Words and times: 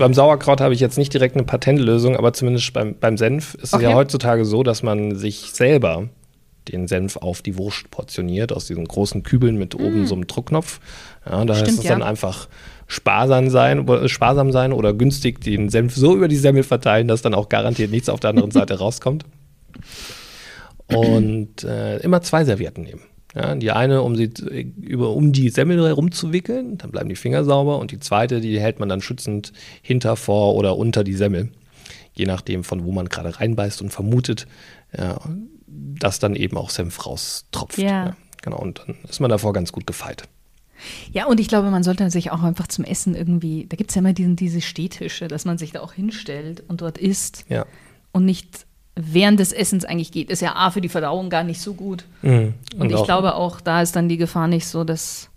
beim 0.00 0.14
Sauerkraut 0.14 0.60
habe 0.60 0.74
ich 0.74 0.80
jetzt 0.80 0.98
nicht 0.98 1.14
direkt 1.14 1.36
eine 1.36 1.44
Patentlösung, 1.44 2.16
aber 2.16 2.32
zumindest 2.32 2.72
beim, 2.72 2.96
beim 2.98 3.16
Senf 3.16 3.54
ist 3.54 3.72
Okay. 3.72 3.84
es 3.84 3.90
ja 3.90 3.96
heutzutage 3.96 4.44
so, 4.44 4.62
dass 4.64 4.82
man 4.82 5.14
sich 5.16 5.52
selber 5.52 6.08
den 6.68 6.88
Senf 6.88 7.16
auf 7.16 7.42
die 7.42 7.56
Wurst 7.56 7.90
portioniert 7.90 8.52
aus 8.52 8.66
diesen 8.66 8.84
großen 8.86 9.22
Kübeln 9.22 9.56
mit 9.56 9.74
oben 9.74 10.06
so 10.06 10.14
einem 10.14 10.26
Druckknopf. 10.26 10.80
Ja, 11.24 11.44
da 11.44 11.54
heißt 11.54 11.62
Mm. 11.62 11.66
Stimmt, 11.66 11.78
es 11.78 11.84
ja. 11.84 11.90
dann 11.92 12.02
einfach 12.02 12.48
sparsam 12.86 13.48
sein, 13.50 13.88
äh, 13.88 14.08
sparsam 14.08 14.52
sein 14.52 14.72
oder 14.72 14.92
günstig 14.92 15.40
den 15.40 15.68
Senf 15.68 15.94
so 15.94 16.16
über 16.16 16.28
die 16.28 16.36
Semmel 16.36 16.62
verteilen, 16.62 17.08
dass 17.08 17.22
dann 17.22 17.34
auch 17.34 17.48
garantiert 17.48 17.90
nichts 17.90 18.08
auf 18.08 18.20
der 18.20 18.30
anderen 18.30 18.50
Seite 18.52 18.78
rauskommt. 18.78 19.24
Und 20.88 21.62
äh, 21.64 21.98
immer 21.98 22.20
zwei 22.20 22.44
Servietten 22.44 22.82
nehmen. 22.84 23.02
Ja, 23.34 23.54
die 23.54 23.70
eine, 23.70 24.02
um 24.02 24.16
sie 24.16 24.24
über, 24.80 25.10
um 25.10 25.32
die 25.32 25.50
Semmel 25.50 25.86
herumzuwickeln, 25.86 26.78
dann 26.78 26.90
bleiben 26.90 27.08
die 27.08 27.16
Finger 27.16 27.44
sauber. 27.44 27.78
Und 27.78 27.92
die 27.92 28.00
zweite, 28.00 28.40
die 28.40 28.58
hält 28.58 28.80
man 28.80 28.88
dann 28.88 29.00
schützend 29.00 29.52
hinter, 29.82 30.16
vor 30.16 30.56
oder 30.56 30.76
unter 30.76 31.04
die 31.04 31.14
Semmel. 31.14 31.50
Je 32.12 32.26
nachdem, 32.26 32.64
von 32.64 32.84
wo 32.84 32.90
man 32.90 33.08
gerade 33.08 33.38
reinbeißt 33.38 33.82
und 33.82 33.90
vermutet, 33.90 34.46
ja, 34.96 35.20
dass 35.68 36.18
dann 36.18 36.34
eben 36.34 36.56
auch 36.56 36.70
Senf 36.70 37.06
raustropft. 37.06 37.78
Ja. 37.78 38.16
genau, 38.42 38.58
und 38.58 38.80
dann 38.84 38.96
ist 39.08 39.20
man 39.20 39.30
davor 39.30 39.52
ganz 39.52 39.70
gut 39.70 39.86
gefeit. 39.86 40.24
Ja, 41.12 41.26
und 41.26 41.38
ich 41.38 41.46
glaube, 41.48 41.70
man 41.70 41.82
sollte 41.84 42.10
sich 42.10 42.30
auch 42.32 42.42
einfach 42.42 42.66
zum 42.66 42.84
Essen 42.84 43.14
irgendwie, 43.14 43.66
da 43.68 43.76
gibt 43.76 43.90
es 43.90 43.94
ja 43.94 44.00
immer 44.00 44.12
diesen, 44.14 44.34
diese 44.34 44.60
Stehtische, 44.60 45.28
dass 45.28 45.44
man 45.44 45.58
sich 45.58 45.72
da 45.72 45.80
auch 45.82 45.92
hinstellt 45.92 46.64
und 46.68 46.80
dort 46.80 46.98
isst 46.98 47.44
Ja. 47.48 47.66
und 48.12 48.24
nicht 48.24 48.66
während 48.96 49.40
des 49.40 49.52
Essens 49.52 49.84
eigentlich 49.84 50.12
geht. 50.12 50.30
Ist 50.30 50.42
ja 50.42 50.54
A 50.56 50.70
für 50.70 50.80
die 50.80 50.88
Verdauung 50.88 51.30
gar 51.30 51.44
nicht 51.44 51.60
so 51.60 51.74
gut. 51.74 52.04
Mhm. 52.22 52.54
Und, 52.76 52.90
ich 52.90 52.96
auch 52.96 53.04
glaube 53.04 53.34
auch, 53.34 53.60
da 53.60 53.82
ist 53.82 53.94
dann 53.96 54.08
die 54.08 54.16
Gefahr 54.16 54.48
nicht 54.48 54.66
so, 54.66 54.84
dass 54.84 55.28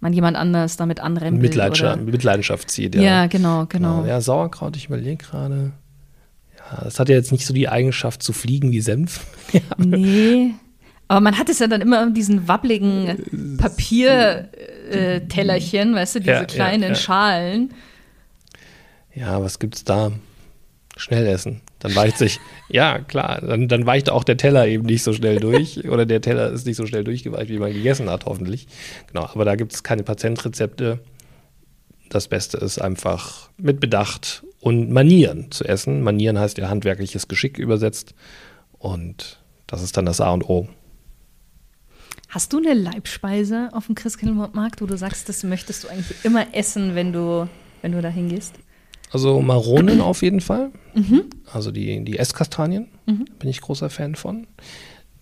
man 0.00 0.12
jemand 0.12 0.36
anders 0.36 0.76
damit 0.76 1.00
anrempelt. 1.00 1.42
Mitleidenschaft, 1.42 2.02
Mitleidenschaft 2.02 2.70
zieht. 2.70 2.94
ja. 2.94 3.26
genau, 3.26 3.66
genau. 3.66 4.04
Ja, 4.06 4.20
Sauerkraut, 4.20 4.76
ich 4.76 4.86
überlege 4.86 5.16
gerade. 5.16 5.72
Ja, 6.56 6.84
das 6.84 6.98
hat 6.98 7.08
ja 7.08 7.16
jetzt 7.16 7.32
nicht 7.32 7.46
so 7.46 7.52
die 7.52 7.68
Eigenschaft 7.68 8.22
zu 8.22 8.32
fliegen 8.32 8.70
wie 8.70 8.80
Senf. 8.80 9.26
ja. 9.52 9.60
Nee. 9.76 10.54
Aber 11.08 11.20
man 11.20 11.36
hat 11.38 11.48
es 11.48 11.58
ja 11.58 11.66
dann 11.66 11.80
immer 11.80 12.02
in 12.04 12.14
diesen 12.14 12.46
wabbligen 12.46 13.56
Papiertellerchen, 13.58 15.94
weißt 15.94 16.14
du, 16.14 16.18
diese 16.20 16.30
Ja, 16.30 16.38
ja, 16.40 16.44
kleinen 16.46 16.90
ja. 16.90 16.94
Schalen. 16.94 17.74
Ja, 19.14 19.42
was 19.42 19.58
gibt's 19.58 19.82
da? 19.82 20.12
Schnell 20.96 21.26
essen. 21.26 21.62
Dann 21.80 21.94
weicht 21.96 22.18
sich, 22.18 22.38
ja 22.68 22.98
klar, 22.98 23.40
dann, 23.40 23.66
dann 23.66 23.86
weicht 23.86 24.10
auch 24.10 24.22
der 24.22 24.36
Teller 24.36 24.66
eben 24.68 24.84
nicht 24.84 25.02
so 25.02 25.12
schnell 25.12 25.40
durch 25.40 25.84
oder 25.88 26.06
der 26.06 26.20
Teller 26.20 26.50
ist 26.50 26.66
nicht 26.66 26.76
so 26.76 26.86
schnell 26.86 27.04
durchgeweicht, 27.04 27.50
wie 27.50 27.58
man 27.58 27.72
gegessen 27.72 28.08
hat, 28.08 28.26
hoffentlich. 28.26 28.68
Genau, 29.08 29.24
aber 29.24 29.44
da 29.44 29.56
gibt 29.56 29.72
es 29.72 29.82
keine 29.82 30.02
Patentrezepte. 30.02 31.00
Das 32.10 32.28
Beste 32.28 32.58
ist 32.58 32.80
einfach 32.80 33.50
mit 33.56 33.80
Bedacht 33.80 34.44
und 34.60 34.90
Manieren 34.90 35.50
zu 35.50 35.64
essen. 35.64 36.02
Manieren 36.02 36.38
heißt 36.38 36.58
ja 36.58 36.68
handwerkliches 36.68 37.28
Geschick 37.28 37.58
übersetzt. 37.58 38.14
Und 38.78 39.40
das 39.66 39.82
ist 39.82 39.96
dann 39.96 40.06
das 40.06 40.20
A 40.20 40.30
und 40.30 40.48
O. 40.48 40.68
Hast 42.28 42.52
du 42.52 42.58
eine 42.58 42.74
Leibspeise 42.74 43.70
auf 43.72 43.86
dem 43.86 43.94
Christkindlmarkt, 43.94 44.82
wo 44.82 44.86
du 44.86 44.96
sagst, 44.96 45.28
das 45.28 45.42
möchtest 45.42 45.84
du 45.84 45.88
eigentlich 45.88 46.24
immer 46.24 46.54
essen, 46.54 46.94
wenn 46.94 47.12
du, 47.12 47.48
wenn 47.82 47.92
du 47.92 48.02
da 48.02 48.08
hingehst? 48.08 48.54
Also 49.10 49.40
Maronen 49.40 50.00
auf 50.00 50.22
jeden 50.22 50.40
Fall. 50.40 50.70
Also 51.52 51.70
die, 51.70 52.04
die 52.04 52.18
Esskastanien 52.18 52.86
bin 53.06 53.48
ich 53.48 53.60
großer 53.60 53.90
Fan 53.90 54.14
von. 54.14 54.46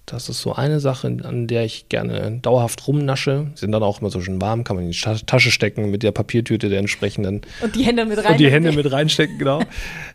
Das 0.06 0.30
ist 0.30 0.40
so 0.40 0.54
eine 0.54 0.80
Sache, 0.80 1.18
an 1.22 1.46
der 1.48 1.66
ich 1.66 1.90
gerne 1.90 2.38
dauerhaft 2.40 2.88
rumnasche. 2.88 3.48
Sind 3.54 3.72
dann 3.72 3.82
auch 3.82 4.00
immer 4.00 4.08
so 4.08 4.22
schön 4.22 4.40
warm, 4.40 4.64
kann 4.64 4.76
man 4.76 4.86
in 4.86 4.90
die 4.92 4.96
Ta- 4.98 5.18
Tasche 5.26 5.50
stecken 5.50 5.90
mit 5.90 6.02
der 6.02 6.12
Papiertüte 6.12 6.70
der 6.70 6.78
entsprechenden 6.78 7.42
Und 7.60 7.76
die 7.76 7.82
Hände 7.84 8.06
mit 8.06 8.16
rein. 8.24 8.32
und 8.32 8.40
die 8.40 8.50
Hände 8.50 8.72
mit 8.72 8.90
reinstecken, 8.90 9.38
genau. 9.38 9.60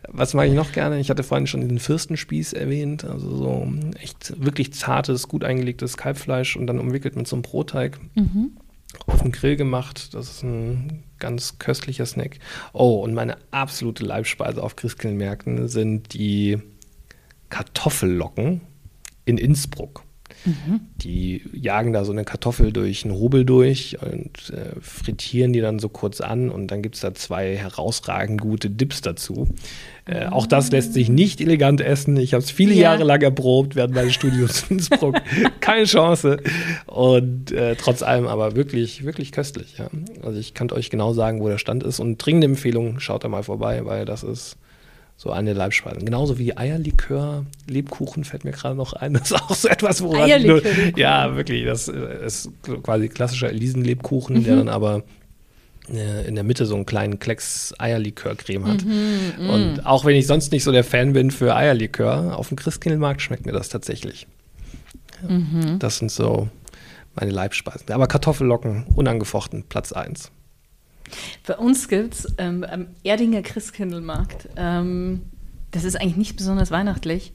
Was 0.08 0.34
mag 0.34 0.48
ich 0.48 0.54
noch 0.54 0.72
gerne? 0.72 0.98
Ich 0.98 1.10
hatte 1.10 1.22
vorhin 1.22 1.46
schon 1.46 1.60
diesen 1.60 1.78
Fürstenspieß 1.78 2.54
erwähnt. 2.54 3.04
Also 3.04 3.36
so 3.36 3.68
echt 4.02 4.34
wirklich 4.44 4.72
zartes, 4.72 5.28
gut 5.28 5.44
eingelegtes 5.44 5.96
Kalbfleisch 5.96 6.56
und 6.56 6.66
dann 6.66 6.80
umwickelt 6.80 7.14
mit 7.14 7.28
so 7.28 7.36
einem 7.36 7.42
Brotteig. 7.42 8.00
Auf 9.06 9.22
dem 9.22 9.30
Grill 9.30 9.54
gemacht. 9.54 10.12
Das 10.14 10.28
ist 10.28 10.42
ein 10.42 11.04
ganz 11.24 11.58
köstlicher 11.58 12.04
Snack. 12.04 12.38
Oh, 12.74 13.00
und 13.02 13.14
meine 13.14 13.38
absolute 13.50 14.04
Leibspeise 14.04 14.62
auf 14.62 14.76
Christkindlmärkten 14.76 15.68
sind 15.68 16.12
die 16.12 16.58
Kartoffellocken 17.48 18.60
in 19.24 19.38
Innsbruck. 19.38 20.02
Die 20.98 21.42
jagen 21.52 21.92
da 21.92 22.04
so 22.04 22.12
eine 22.12 22.24
Kartoffel 22.24 22.72
durch 22.72 23.04
einen 23.04 23.14
Hobel 23.14 23.44
durch 23.44 23.96
und 24.02 24.50
äh, 24.50 24.78
frittieren 24.80 25.52
die 25.52 25.60
dann 25.60 25.78
so 25.78 25.88
kurz 25.88 26.20
an 26.20 26.50
und 26.50 26.68
dann 26.68 26.82
gibt 26.82 26.96
es 26.96 27.00
da 27.00 27.14
zwei 27.14 27.56
herausragend 27.56 28.40
gute 28.40 28.68
Dips 28.70 29.00
dazu. 29.00 29.48
Äh, 30.06 30.26
auch 30.26 30.46
das 30.46 30.70
lässt 30.70 30.92
sich 30.92 31.08
nicht 31.08 31.40
elegant 31.40 31.80
essen. 31.80 32.16
Ich 32.18 32.34
habe 32.34 32.42
es 32.44 32.50
viele 32.50 32.74
Ja. 32.74 32.92
Jahre 32.92 33.04
lang 33.04 33.22
erprobt 33.22 33.74
während 33.74 33.94
meines 33.94 34.12
Studiums 34.12 34.64
in 34.68 34.76
Innsbruck. 34.76 35.16
Keine 35.60 35.84
Chance. 35.84 36.38
Und 36.86 37.52
äh, 37.52 37.74
trotz 37.76 38.02
allem 38.02 38.26
aber 38.26 38.54
wirklich, 38.54 39.04
wirklich 39.04 39.32
köstlich. 39.32 39.76
Ja. 39.78 39.88
Also 40.22 40.38
ich 40.38 40.52
kann 40.52 40.70
euch 40.72 40.90
genau 40.90 41.14
sagen, 41.14 41.40
wo 41.40 41.48
der 41.48 41.58
Stand 41.58 41.82
ist. 41.84 42.00
Und 42.00 42.18
dringende 42.18 42.46
Empfehlung, 42.46 43.00
schaut 43.00 43.24
da 43.24 43.28
mal 43.28 43.42
vorbei, 43.42 43.86
weil 43.86 44.04
das 44.04 44.22
ist 44.22 44.56
so 45.16 45.30
eine 45.30 45.52
Leibspeise. 45.52 45.98
Genauso 46.00 46.38
wie 46.38 46.56
Eierlikör, 46.56 47.46
Lebkuchen 47.68 48.24
fällt 48.24 48.44
mir 48.44 48.50
gerade 48.52 48.74
noch 48.74 48.92
ein. 48.92 49.14
Das 49.24 49.30
ist 49.30 49.42
auch 49.42 49.54
so 49.54 49.68
etwas, 49.68 50.02
woran 50.02 50.28
ich 50.28 50.44
nur, 50.44 50.56
Eierlikör, 50.56 50.70
Lebkuchen. 50.72 50.98
Ja, 51.00 51.36
wirklich. 51.36 51.64
Das 51.64 51.88
äh, 51.88 52.26
ist 52.26 52.50
quasi 52.82 53.08
klassischer 53.08 53.48
Elisenlebkuchen, 53.48 54.44
der 54.44 54.56
dann 54.56 54.68
aber 54.68 55.02
äh, 55.92 56.26
in 56.26 56.34
der 56.34 56.44
Mitte 56.44 56.66
so 56.66 56.74
einen 56.74 56.86
kleinen 56.86 57.18
Klecks 57.18 57.74
Eierlikörcreme 57.78 58.66
hat. 58.66 58.84
Und 58.84 59.86
auch 59.86 60.04
wenn 60.04 60.16
ich 60.16 60.26
sonst 60.26 60.52
nicht 60.52 60.64
so 60.64 60.72
der 60.72 60.84
Fan 60.84 61.12
bin 61.12 61.30
für 61.30 61.54
Eierlikör, 61.54 62.36
auf 62.36 62.48
dem 62.48 62.56
Christkindlmarkt 62.56 63.22
schmeckt 63.22 63.46
mir 63.46 63.52
das 63.52 63.68
tatsächlich. 63.68 64.26
Ja, 65.22 65.76
Das 65.78 65.98
sind 65.98 66.10
so 66.10 66.48
meine 67.14 67.30
Leibspeisen. 67.30 67.90
Aber 67.92 68.06
Kartoffellocken, 68.08 68.84
unangefochten, 68.94 69.64
Platz 69.68 69.92
1. 69.92 70.30
Bei 71.46 71.56
uns 71.56 71.88
gibt 71.88 72.14
es 72.14 72.34
ähm, 72.38 72.64
am 72.64 72.86
Erdinger 73.02 73.42
Christkindlmarkt, 73.42 74.48
ähm, 74.56 75.22
das 75.70 75.84
ist 75.84 75.96
eigentlich 76.00 76.16
nicht 76.16 76.36
besonders 76.36 76.70
weihnachtlich, 76.70 77.32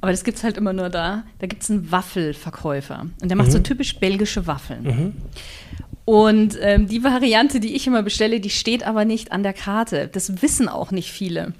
aber 0.00 0.10
das 0.10 0.24
gibt 0.24 0.38
es 0.38 0.44
halt 0.44 0.56
immer 0.56 0.72
nur 0.72 0.88
da. 0.90 1.24
Da 1.38 1.46
gibt 1.46 1.62
es 1.62 1.70
einen 1.70 1.90
Waffelverkäufer 1.90 3.06
und 3.22 3.28
der 3.28 3.36
macht 3.36 3.52
so 3.52 3.58
typisch 3.58 3.98
belgische 3.98 4.46
Waffeln. 4.46 4.84
Und 6.04 6.58
ähm, 6.60 6.86
die 6.88 7.02
Variante, 7.02 7.60
die 7.60 7.74
ich 7.74 7.86
immer 7.86 8.02
bestelle, 8.02 8.40
die 8.40 8.50
steht 8.50 8.86
aber 8.86 9.04
nicht 9.04 9.32
an 9.32 9.42
der 9.42 9.54
Karte. 9.54 10.08
Das 10.08 10.42
wissen 10.42 10.68
auch 10.68 10.90
nicht 10.90 11.10
viele. 11.10 11.54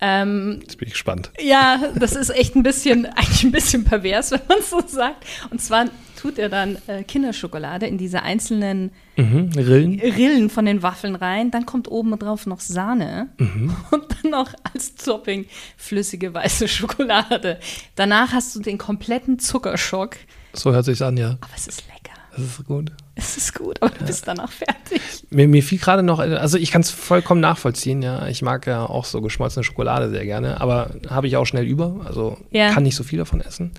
Ähm, 0.00 0.58
Jetzt 0.60 0.76
bin 0.78 0.88
ich 0.88 0.94
gespannt. 0.94 1.30
ja, 1.40 1.80
das 1.96 2.14
ist 2.16 2.30
echt 2.30 2.54
ein 2.54 2.62
bisschen, 2.62 3.06
eigentlich 3.16 3.44
ein 3.44 3.52
bisschen 3.52 3.84
pervers, 3.84 4.30
wenn 4.30 4.40
man 4.48 4.58
es 4.58 4.70
so 4.70 4.80
sagt. 4.86 5.24
Und 5.50 5.60
zwar 5.62 5.86
tut 6.20 6.38
er 6.38 6.48
dann 6.48 6.76
äh, 6.86 7.02
Kinderschokolade 7.02 7.86
in 7.86 7.96
diese 7.98 8.22
einzelnen 8.22 8.90
Mhm. 9.18 9.50
Rillen? 9.56 9.98
Rillen 10.00 10.50
von 10.50 10.66
den 10.66 10.82
Waffeln 10.82 11.14
rein, 11.14 11.50
dann 11.50 11.64
kommt 11.64 11.90
oben 11.90 12.18
drauf 12.18 12.44
noch 12.44 12.60
Sahne 12.60 13.28
und 13.38 14.04
dann 14.22 14.30
noch 14.30 14.52
als 14.74 14.94
Topping 14.94 15.46
flüssige 15.78 16.34
weiße 16.34 16.68
Schokolade. 16.68 17.58
Danach 17.94 18.32
hast 18.34 18.54
du 18.54 18.60
den 18.60 18.76
kompletten 18.76 19.38
Zuckerschock, 19.38 20.16
So 20.52 20.72
hört 20.72 20.84
sich's 20.84 21.00
an, 21.00 21.16
ja. 21.16 21.38
aber 21.40 21.52
es 21.56 21.66
ist 21.66 21.84
lecker. 21.86 22.18
Das 22.32 22.44
ist 22.44 22.64
gut. 22.66 22.92
Es 23.18 23.36
ist 23.38 23.54
gut, 23.54 23.82
aber 23.82 23.92
du 23.98 24.04
bist 24.04 24.28
danach 24.28 24.52
fertig. 24.52 25.00
Mir, 25.30 25.48
mir 25.48 25.62
fiel 25.62 25.78
gerade 25.78 26.02
noch, 26.02 26.18
also 26.18 26.58
ich 26.58 26.70
kann 26.70 26.82
es 26.82 26.90
vollkommen 26.90 27.40
nachvollziehen, 27.40 28.02
ja. 28.02 28.28
Ich 28.28 28.42
mag 28.42 28.66
ja 28.66 28.84
auch 28.84 29.06
so 29.06 29.22
geschmolzene 29.22 29.64
Schokolade 29.64 30.10
sehr 30.10 30.24
gerne, 30.26 30.60
aber 30.60 30.90
habe 31.08 31.26
ich 31.26 31.36
auch 31.38 31.46
schnell 31.46 31.64
über. 31.64 31.96
Also 32.04 32.36
Ja. 32.50 32.70
kann 32.72 32.82
nicht 32.82 32.94
so 32.94 33.04
viel 33.04 33.18
davon 33.18 33.40
essen. 33.40 33.72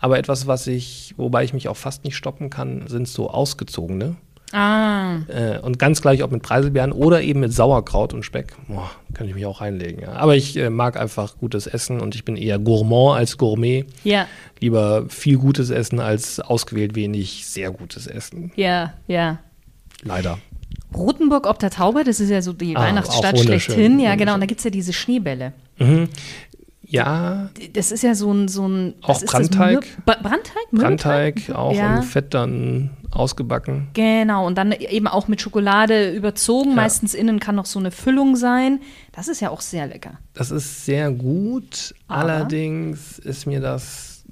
Aber 0.00 0.18
etwas, 0.18 0.46
was 0.48 0.66
ich, 0.66 1.14
wobei 1.16 1.44
ich 1.44 1.52
mich 1.52 1.68
auch 1.68 1.76
fast 1.76 2.04
nicht 2.04 2.16
stoppen 2.16 2.50
kann, 2.50 2.88
sind 2.88 3.06
so 3.06 3.30
ausgezogene. 3.30 4.16
Ah, 4.52 5.18
Äh, 5.28 5.58
und 5.60 5.78
ganz 5.78 6.02
gleich, 6.02 6.22
ob 6.22 6.32
mit 6.32 6.42
Preiselbeeren 6.42 6.92
oder 6.92 7.22
eben 7.22 7.40
mit 7.40 7.52
Sauerkraut 7.52 8.12
und 8.14 8.24
Speck. 8.24 8.54
Boah, 8.68 8.90
kann 9.14 9.28
ich 9.28 9.34
mich 9.34 9.46
auch 9.46 9.60
reinlegen. 9.60 10.02
Ja. 10.02 10.12
Aber 10.12 10.34
ich 10.36 10.56
äh, 10.56 10.70
mag 10.70 10.98
einfach 10.98 11.36
gutes 11.38 11.66
Essen 11.66 12.00
und 12.00 12.14
ich 12.14 12.24
bin 12.24 12.36
eher 12.36 12.58
Gourmand 12.58 13.18
als 13.18 13.38
Gourmet. 13.38 13.84
ja, 14.04 14.26
Lieber 14.60 15.04
viel 15.08 15.38
gutes 15.38 15.70
Essen 15.70 16.00
als 16.00 16.40
ausgewählt 16.40 16.94
wenig 16.94 17.46
sehr 17.46 17.70
gutes 17.70 18.06
Essen. 18.06 18.52
ja, 18.56 18.92
ja. 19.06 19.38
Leider. 20.02 20.38
Rotenburg 20.94 21.46
ob 21.46 21.58
der 21.60 21.70
Tauber, 21.70 22.02
das 22.04 22.18
ist 22.20 22.30
ja 22.30 22.42
so 22.42 22.52
die 22.52 22.74
Ah, 22.76 22.80
Weihnachtsstadt 22.80 23.38
schlechthin. 23.38 24.00
Ja, 24.00 24.16
genau. 24.16 24.34
Und 24.34 24.40
da 24.40 24.46
gibt 24.46 24.58
es 24.60 24.64
ja 24.64 24.70
diese 24.70 24.92
Schneebälle. 24.92 25.52
Ja, 26.90 27.50
Das 27.72 27.92
ist 27.92 28.02
ja 28.02 28.14
so 28.14 28.32
ein. 28.32 28.48
So 28.48 28.66
ein 28.66 28.94
Auch? 29.02 29.22
Brandteig? 29.24 29.86
Brandteig? 30.04 30.70
Brandteig 30.72 31.50
auch 31.54 31.72
Ja. 31.74 31.96
in 31.98 32.02
Fett 32.02 32.34
dann 32.34 32.90
ausgebacken. 33.12 33.88
Genau, 33.94 34.46
und 34.46 34.56
dann 34.58 34.72
eben 34.72 35.06
auch 35.06 35.26
mit 35.28 35.40
Schokolade 35.40 36.12
überzogen. 36.12 36.70
Ja. 36.70 36.76
Meistens 36.76 37.14
innen 37.14 37.40
kann 37.40 37.54
noch 37.56 37.66
so 37.66 37.78
eine 37.78 37.90
Füllung 37.90 38.36
sein. 38.36 38.80
Das 39.12 39.28
ist 39.28 39.40
ja 39.40 39.50
auch 39.50 39.60
sehr 39.60 39.86
lecker. 39.86 40.18
Das 40.34 40.50
ist 40.50 40.84
sehr 40.84 41.10
gut, 41.10 41.94
Aber? 42.08 42.20
allerdings 42.20 43.18
ist 43.18 43.46
mir 43.46 43.60
das 43.60 44.24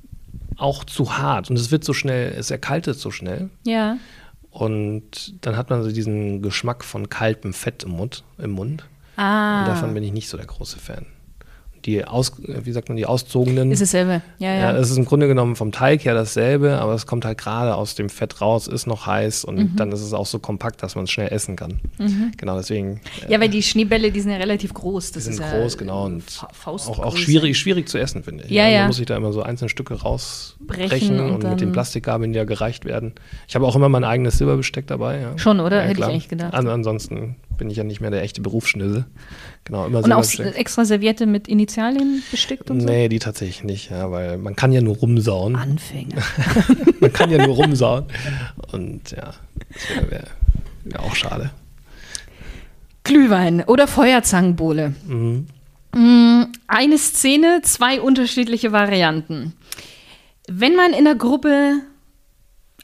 auch 0.56 0.82
zu 0.84 1.16
hart 1.18 1.50
und 1.50 1.58
es 1.58 1.70
wird 1.70 1.84
so 1.84 1.92
schnell, 1.92 2.32
es 2.36 2.50
erkaltet 2.50 2.98
so 2.98 3.10
schnell 3.12 3.48
Ja. 3.64 3.96
und 4.50 5.34
dann 5.44 5.56
hat 5.56 5.70
man 5.70 5.82
so 5.84 5.90
diesen 5.92 6.42
Geschmack 6.42 6.82
von 6.84 7.08
kaltem 7.08 7.52
Fett 7.52 7.84
im 7.84 7.90
Mund. 7.92 8.24
Im 8.38 8.50
Mund. 8.50 8.84
Ah. 9.16 9.60
Und 9.60 9.68
davon 9.68 9.94
bin 9.94 10.02
ich 10.02 10.12
nicht 10.12 10.28
so 10.28 10.36
der 10.36 10.46
große 10.46 10.78
Fan. 10.78 11.06
Die 11.88 12.04
aus, 12.04 12.32
wie 12.38 12.70
sagt 12.72 12.88
man, 12.90 12.96
die 12.96 13.06
auszogenen. 13.06 13.72
Ist 13.72 13.80
dasselbe. 13.80 14.20
Ja, 14.38 14.52
ja. 14.52 14.58
Ja, 14.72 14.76
es 14.76 14.90
ist 14.90 14.98
im 14.98 15.06
Grunde 15.06 15.26
genommen 15.26 15.56
vom 15.56 15.72
Teig 15.72 16.04
her 16.04 16.12
dasselbe, 16.12 16.78
aber 16.78 16.92
es 16.92 17.06
kommt 17.06 17.24
halt 17.24 17.38
gerade 17.38 17.74
aus 17.74 17.94
dem 17.94 18.10
Fett 18.10 18.42
raus, 18.42 18.66
ist 18.66 18.86
noch 18.86 19.06
heiß 19.06 19.44
und 19.44 19.56
Mhm. 19.56 19.76
dann 19.76 19.90
ist 19.92 20.02
es 20.02 20.12
auch 20.12 20.26
so 20.26 20.38
kompakt, 20.38 20.82
dass 20.82 20.96
man 20.96 21.04
es 21.04 21.10
schnell 21.10 21.32
essen 21.32 21.56
kann. 21.56 21.80
Genau, 22.36 22.56
deswegen. 22.58 23.00
äh, 23.26 23.32
ja, 23.32 23.40
weil 23.40 23.48
die 23.48 23.62
Schneebälle, 23.62 24.10
die 24.12 24.20
sind 24.20 24.32
ja 24.32 24.36
relativ 24.36 24.74
groß. 24.74 25.12
Das 25.12 25.24
die 25.24 25.32
sind 25.32 25.44
ist 25.44 25.50
groß, 25.50 25.72
ja 25.74 25.78
genau. 25.78 26.04
Und 26.04 26.24
auch, 26.66 26.98
auch 26.98 27.16
schwierig, 27.16 27.56
schwierig 27.58 27.88
zu 27.88 27.96
essen, 27.98 28.22
finde 28.22 28.44
ich. 28.44 28.50
Ja, 28.50 28.64
Also 28.64 28.72
ja. 28.74 28.78
Man 28.80 28.86
muss 28.88 28.96
sich 28.98 29.06
da 29.06 29.16
immer 29.16 29.32
so 29.32 29.42
einzelne 29.42 29.70
Stücke 29.70 29.94
rausbrechen 29.94 30.88
Brechen 30.88 31.20
und 31.20 31.30
und, 31.44 31.50
mit 31.50 31.60
den 31.62 31.72
Plastikgabeln, 31.72 32.32
die 32.34 32.36
ja 32.36 32.44
gereicht 32.44 32.84
werden. 32.84 33.14
Ich 33.48 33.54
habe 33.54 33.66
auch 33.66 33.76
immer 33.76 33.88
mein 33.88 34.04
eigenes 34.04 34.36
Silberbesteck 34.36 34.86
dabei. 34.88 35.20
Ja. 35.20 35.38
Schon, 35.38 35.60
oder? 35.60 35.76
Ja, 35.82 35.88
Hätte 35.88 36.00
ich 36.00 36.06
eigentlich 36.06 36.28
gedacht. 36.28 36.52
An, 36.52 36.68
ansonsten 36.68 37.36
bin 37.58 37.68
ich 37.70 37.76
ja 37.76 37.84
nicht 37.84 38.00
mehr 38.00 38.10
der 38.10 38.22
echte 38.22 38.40
Berufsschnitzel. 38.40 39.04
Genau, 39.64 39.86
immer 39.86 40.02
Und 40.02 40.12
auch 40.12 40.24
extra 40.54 40.84
Serviette 40.84 41.26
mit 41.26 41.48
Initialien 41.48 42.22
bestickt 42.30 42.70
und 42.70 42.80
so? 42.80 42.86
Nee, 42.86 43.08
die 43.08 43.18
tatsächlich 43.18 43.64
nicht, 43.64 43.90
ja, 43.90 44.10
weil 44.10 44.38
man 44.38 44.56
kann 44.56 44.72
ja 44.72 44.80
nur 44.80 44.96
rumsauen. 44.96 45.56
Anfänger. 45.56 46.22
Man 47.00 47.12
kann 47.12 47.30
ja 47.30 47.44
nur 47.46 47.54
rumsauen. 47.54 48.06
Und 48.72 49.12
ja, 49.12 49.34
das 49.72 49.88
wäre 49.90 50.10
wär, 50.10 50.24
wär 50.84 51.00
auch 51.00 51.14
schade. 51.14 51.50
Glühwein 53.04 53.62
oder 53.64 53.86
Feuerzangenbowle. 53.86 54.94
Mhm. 55.06 55.46
Mm, 55.94 56.42
Eine 56.66 56.98
Szene, 56.98 57.60
zwei 57.62 58.00
unterschiedliche 58.00 58.72
Varianten. 58.72 59.54
Wenn 60.48 60.74
man 60.76 60.92
in 60.92 61.04
der 61.04 61.14
Gruppe 61.14 61.80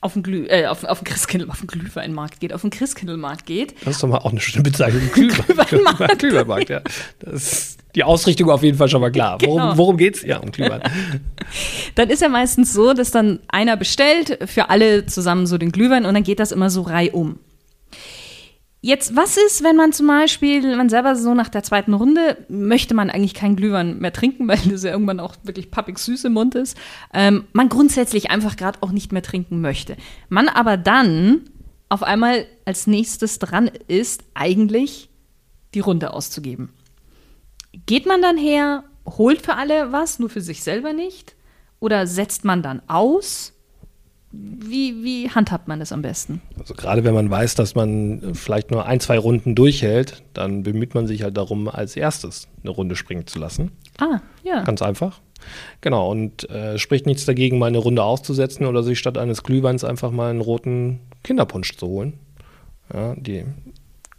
auf 0.05 0.13
den, 0.13 0.23
Glüh, 0.23 0.47
äh, 0.49 0.67
auf, 0.67 0.85
auf 0.85 0.99
den 1.01 1.07
Christkindl, 1.07 1.51
auf 1.51 1.61
den 1.61 1.67
Glühweinmarkt 1.67 2.39
geht, 2.39 2.53
auf 2.53 2.61
den 2.61 2.69
Christkindlmarkt 2.71 3.47
geht, 3.47 3.75
Das 3.85 3.95
ist 3.97 4.03
doch 4.03 4.09
mal 4.09 4.19
auch 4.19 4.31
eine 4.31 4.41
schöne 4.41 4.63
Bezeichnung. 4.63 5.01
Glühweinmarkt. 5.15 6.19
Glühweinmarkt, 6.19 6.69
ja. 6.69 6.83
Das 7.21 7.33
ist 7.35 7.79
die 7.95 8.05
Ausrichtung 8.05 8.51
auf 8.51 8.63
jeden 8.63 8.77
Fall 8.77 8.89
schon 8.89 9.01
mal 9.01 9.11
klar. 9.11 9.39
Worum, 9.41 9.63
Genau. 9.63 9.77
worum 9.79 9.97
geht's? 9.97 10.23
Ja, 10.23 10.39
um 10.41 10.51
Glühwein. 10.53 10.83
dann 11.95 12.11
ist 12.11 12.21
ja 12.21 12.29
meistens 12.29 12.73
so, 12.75 12.93
dass 12.93 13.13
dann 13.13 13.39
einer 13.49 13.77
bestellt, 13.79 14.39
für 14.47 14.69
alle 14.69 15.07
zusammen 15.07 15.47
so 15.47 15.57
den 15.57 15.73
Glühwein 15.73 16.05
und 16.05 16.13
dann 16.13 16.23
geht 16.25 16.39
das 16.39 16.53
immer 16.53 16.69
so 16.69 16.83
reihum. 16.83 17.39
Jetzt, 18.85 19.17
was 19.17 19.39
ist, 19.39 19.65
wenn 19.65 19.77
man 19.77 19.95
zum 19.95 20.09
Beispiel, 20.09 20.77
man 20.77 20.91
selber 20.91 21.17
so 21.17 21.33
nach 21.33 21.49
der 21.49 21.63
zweiten 21.63 21.95
Runde, 21.95 22.37
möchte 22.51 22.93
man 22.93 23.09
eigentlich 23.09 23.33
keinen 23.33 23.57
Glühwein 23.57 23.99
mehr 23.99 24.13
trinken, 24.13 24.47
weil 24.49 24.59
das 24.59 24.83
ja 24.83 24.91
irgendwann 24.91 25.21
auch 25.21 25.37
wirklich 25.43 25.71
pappig 25.71 25.99
süß 25.99 26.25
im 26.25 26.35
Mund 26.35 26.55
ist, 26.55 26.77
ähm, 27.15 27.45
man 27.55 27.71
grundsätzlich 27.71 28.31
einfach 28.31 28.57
gerade 28.57 28.83
auch 28.83 28.91
nicht 28.91 29.11
mehr 29.11 29.23
trinken 29.23 29.63
möchte. 29.63 29.97
Man 30.29 30.51
aber 30.51 30.77
dann 30.77 31.49
auf 31.89 32.03
einmal 32.03 32.45
als 32.67 32.87
nächstes 32.87 33.39
dran 33.39 33.71
ist, 33.89 34.23
eigentlich 34.35 35.09
die 35.73 35.81
Runde 35.81 36.13
auszugeben. 36.13 36.69
Geht 37.87 38.05
man 38.05 38.21
dann 38.21 38.37
her, 38.37 38.85
holt 39.07 39.41
für 39.41 39.55
alle 39.55 39.93
was, 39.93 40.19
nur 40.19 40.29
für 40.29 40.43
sich 40.43 40.63
selber 40.63 40.93
nicht? 40.93 41.37
Oder 41.81 42.07
setzt 42.07 42.45
man 42.45 42.63
dann 42.63 42.83
aus? 42.87 43.54
Wie, 44.37 45.05
wie 45.05 45.31
handhabt 45.31 45.69
man 45.69 45.79
das 45.79 45.93
am 45.93 46.03
besten? 46.03 46.41
Also 46.59 46.75
gerade 46.75 47.05
wenn 47.05 47.15
man 47.15 47.31
weiß, 47.31 47.55
dass 47.55 47.75
man 47.75 48.35
vielleicht 48.35 48.71
nur 48.71 48.87
ein, 48.87 49.01
zwei 49.01 49.19
Runden 49.19 49.55
durchhält, 49.55 50.23
dann 50.33 50.63
bemüht 50.63 50.95
man 50.95 51.07
sich 51.07 51.23
halt 51.23 51.37
darum, 51.37 51.69
als 51.69 51.97
erstes 51.97 52.49
eine 52.63 52.71
Runde 52.71 52.97
springen 52.97 53.27
zu 53.27 53.39
lassen. 53.39 53.71
Ah, 53.99 54.21
ja. 54.43 54.63
Ganz 54.63 54.83
einfach. 54.83 55.21
Genau, 55.81 56.11
und 56.11 56.49
äh, 56.51 56.79
spricht 56.79 57.07
nichts 57.07 57.27
dagegen, 57.27 57.59
mal 57.59 57.67
eine 57.67 57.79
Runde 57.79 58.03
auszusetzen 58.03 58.67
oder 58.67 58.83
sich 58.83 58.99
statt 58.99 59.19
eines 59.19 59.43
Glühweins 59.43 59.85
einfach 59.85 60.11
mal 60.11 60.31
einen 60.31 60.41
roten 60.41 61.01
Kinderpunsch 61.23 61.77
zu 61.77 61.87
holen. 61.87 62.15
Ja, 62.93 63.15
die, 63.17 63.45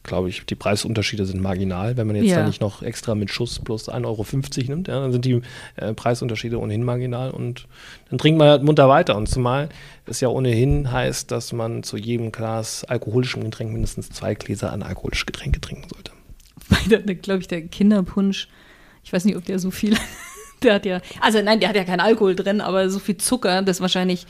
glaube 0.06 0.30
ich, 0.30 0.46
die 0.46 0.56
Preisunterschiede 0.56 1.26
sind 1.26 1.42
marginal. 1.42 1.98
Wenn 1.98 2.08
man 2.08 2.16
jetzt 2.16 2.28
Ja. 2.28 2.38
da 2.38 2.48
nicht 2.48 2.62
noch 2.62 2.82
extra 2.82 3.16
mit 3.16 3.30
Schuss 3.32 3.60
plus 3.60 3.90
1,50 3.90 4.06
Euro 4.06 4.70
nimmt, 4.70 4.88
ja, 4.88 5.00
dann 5.00 5.12
sind 5.12 5.26
die 5.26 5.42
äh, 5.76 5.94
Preisunterschiede 5.94 6.60
ohnehin 6.60 6.84
marginal 6.84 7.32
und 7.32 7.68
dann 8.10 8.18
trinkt 8.18 8.38
man 8.40 8.48
halt 8.48 8.64
munter 8.64 8.88
weiter. 8.88 9.16
Und 9.18 9.28
zumal 9.28 9.70
es 10.06 10.22
ja 10.22 10.30
ohnehin 10.30 10.92
heißt, 10.92 11.32
dass 11.32 11.52
man 11.54 11.84
zu 11.84 11.98
jedem 11.98 12.32
Glas 12.32 12.84
alkoholischem 12.84 13.44
Getränk 13.44 13.72
mindestens 13.74 14.10
zwei 14.10 14.36
Gläser 14.36 14.72
an 14.72 14.84
alkoholische 14.84 15.26
Getränke 15.26 15.60
trinken 15.60 15.88
sollte. 15.90 16.12
Weil 16.70 17.00
der, 17.02 17.16
glaube 17.16 17.42
ich, 17.42 17.48
der 17.48 17.64
Kinderpunsch, 17.68 18.48
ich 19.04 19.12
weiß 19.14 19.26
nicht, 19.26 19.36
ob 19.36 19.46
der 19.46 19.60
so 19.60 19.72
viel, 19.72 19.96
der 20.64 20.76
hat 20.76 20.86
ja, 20.86 21.02
also 21.22 21.42
nein, 21.42 21.60
der 21.60 21.70
hat 21.70 21.76
ja 21.76 21.84
keinen 21.84 22.00
Alkohol 22.00 22.36
drin, 22.36 22.62
aber 22.62 22.90
so 22.90 23.00
viel 23.00 23.18
Zucker, 23.18 23.62
das 23.62 23.82
wahrscheinlich, 23.82 24.26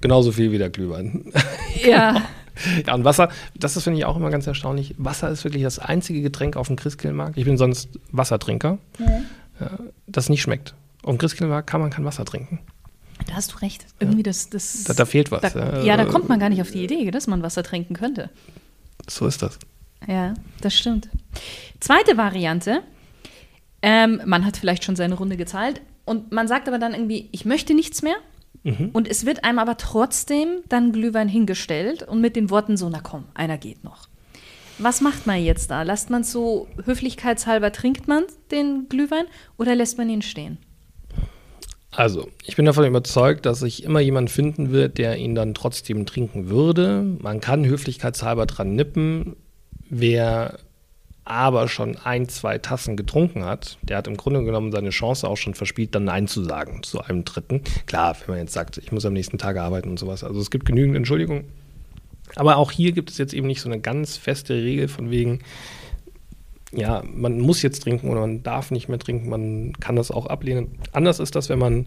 Genauso 0.00 0.32
viel 0.32 0.52
wie 0.52 0.58
der 0.58 0.68
Glühwein. 0.68 1.32
ja, 1.82 2.22
Ja, 2.86 2.94
und 2.94 3.04
Wasser, 3.04 3.28
das 3.54 3.76
ist, 3.76 3.84
finde 3.84 3.98
ich, 3.98 4.04
auch 4.04 4.16
immer 4.16 4.30
ganz 4.30 4.46
erstaunlich. 4.46 4.94
Wasser 4.98 5.28
ist 5.30 5.44
wirklich 5.44 5.62
das 5.62 5.78
einzige 5.78 6.22
Getränk 6.22 6.56
auf 6.56 6.68
dem 6.68 6.76
Christkindlmarkt. 6.76 7.36
Ich 7.36 7.44
bin 7.44 7.56
sonst 7.58 7.88
Wassertrinker, 8.12 8.78
ja, 9.60 9.70
das 10.06 10.28
nicht 10.28 10.42
schmeckt. 10.42 10.74
Auf 11.02 11.10
dem 11.10 11.18
Christkindlmarkt 11.18 11.68
kann 11.68 11.80
man 11.80 11.90
kein 11.90 12.04
Wasser 12.04 12.24
trinken. 12.24 12.60
da 13.26 13.34
hast 13.34 13.52
du 13.52 13.56
recht. 13.58 13.86
Irgendwie 13.98 14.22
das, 14.22 14.50
das 14.50 14.84
Da, 14.84 14.94
da 14.94 15.04
fehlt 15.04 15.30
was. 15.30 15.52
da, 15.52 15.78
ja. 15.78 15.82
ja, 15.82 15.96
da 15.96 16.04
kommt 16.04 16.28
man 16.28 16.38
gar 16.38 16.48
nicht 16.48 16.60
auf 16.60 16.70
die 16.70 16.84
Idee, 16.84 17.10
dass 17.10 17.26
man 17.26 17.42
Wasser 17.42 17.62
trinken 17.62 17.94
könnte. 17.94 18.30
So 19.08 19.26
ist 19.26 19.42
das. 19.42 19.58
Ja, 20.06 20.34
das 20.60 20.74
stimmt. 20.74 21.08
Zweite 21.80 22.16
Variante, 22.16 22.82
ähm, 23.82 24.20
man 24.24 24.44
hat 24.44 24.56
vielleicht 24.56 24.84
schon 24.84 24.96
seine 24.96 25.14
Runde 25.14 25.36
gezahlt 25.36 25.80
und 26.04 26.32
man 26.32 26.48
sagt 26.48 26.68
aber 26.68 26.78
dann 26.78 26.94
irgendwie, 26.94 27.28
ich 27.32 27.44
möchte 27.44 27.74
nichts 27.74 28.02
mehr. 28.02 28.16
Und 28.92 29.08
es 29.08 29.26
wird 29.26 29.44
einem 29.44 29.58
aber 29.58 29.76
trotzdem 29.76 30.48
dann 30.68 30.92
Glühwein 30.92 31.28
hingestellt 31.28 32.02
und 32.02 32.20
mit 32.20 32.34
den 32.34 32.48
Worten 32.48 32.76
so, 32.76 32.88
na 32.88 33.00
komm, 33.00 33.24
einer 33.34 33.58
geht 33.58 33.84
noch. 33.84 34.08
Was 34.78 35.00
macht 35.00 35.26
man 35.26 35.42
jetzt 35.42 35.70
da? 35.70 35.82
Lasst 35.82 36.10
man 36.10 36.24
so 36.24 36.66
höflichkeitshalber, 36.84 37.72
trinkt 37.72 38.08
man 38.08 38.24
den 38.50 38.88
Glühwein 38.88 39.26
oder 39.56 39.74
lässt 39.74 39.98
man 39.98 40.08
ihn 40.08 40.22
stehen? 40.22 40.58
Also, 41.92 42.28
ich 42.44 42.56
bin 42.56 42.64
davon 42.64 42.86
überzeugt, 42.86 43.46
dass 43.46 43.60
sich 43.60 43.84
immer 43.84 44.00
jemand 44.00 44.30
finden 44.30 44.72
wird, 44.72 44.98
der 44.98 45.16
ihn 45.16 45.36
dann 45.36 45.54
trotzdem 45.54 46.06
trinken 46.06 46.48
würde. 46.48 47.02
Man 47.20 47.40
kann 47.40 47.64
höflichkeitshalber 47.64 48.46
dran 48.46 48.74
nippen. 48.74 49.36
Wer 49.90 50.58
aber 51.24 51.68
schon 51.68 51.96
ein, 51.96 52.28
zwei 52.28 52.58
Tassen 52.58 52.96
getrunken 52.96 53.44
hat, 53.44 53.78
der 53.82 53.96
hat 53.96 54.06
im 54.06 54.16
Grunde 54.16 54.44
genommen 54.44 54.72
seine 54.72 54.90
Chance 54.90 55.26
auch 55.26 55.36
schon 55.36 55.54
verspielt, 55.54 55.94
dann 55.94 56.04
Nein 56.04 56.28
zu 56.28 56.44
sagen 56.44 56.82
zu 56.82 57.00
einem 57.00 57.24
Dritten. 57.24 57.62
Klar, 57.86 58.16
wenn 58.20 58.34
man 58.34 58.44
jetzt 58.44 58.52
sagt, 58.52 58.78
ich 58.78 58.92
muss 58.92 59.06
am 59.06 59.14
nächsten 59.14 59.38
Tag 59.38 59.56
arbeiten 59.56 59.88
und 59.88 59.98
sowas. 59.98 60.22
Also 60.22 60.40
es 60.40 60.50
gibt 60.50 60.66
genügend 60.66 60.96
Entschuldigungen. 60.96 61.44
Aber 62.36 62.56
auch 62.56 62.70
hier 62.70 62.92
gibt 62.92 63.10
es 63.10 63.18
jetzt 63.18 63.32
eben 63.32 63.46
nicht 63.46 63.60
so 63.60 63.68
eine 63.68 63.80
ganz 63.80 64.16
feste 64.16 64.54
Regel 64.54 64.88
von 64.88 65.10
wegen, 65.10 65.40
ja, 66.72 67.02
man 67.06 67.40
muss 67.40 67.62
jetzt 67.62 67.84
trinken 67.84 68.10
oder 68.10 68.20
man 68.20 68.42
darf 68.42 68.70
nicht 68.70 68.88
mehr 68.88 68.98
trinken, 68.98 69.28
man 69.28 69.72
kann 69.74 69.96
das 69.96 70.10
auch 70.10 70.26
ablehnen. 70.26 70.78
Anders 70.92 71.20
ist 71.20 71.34
das, 71.36 71.48
wenn 71.48 71.58
man 71.58 71.86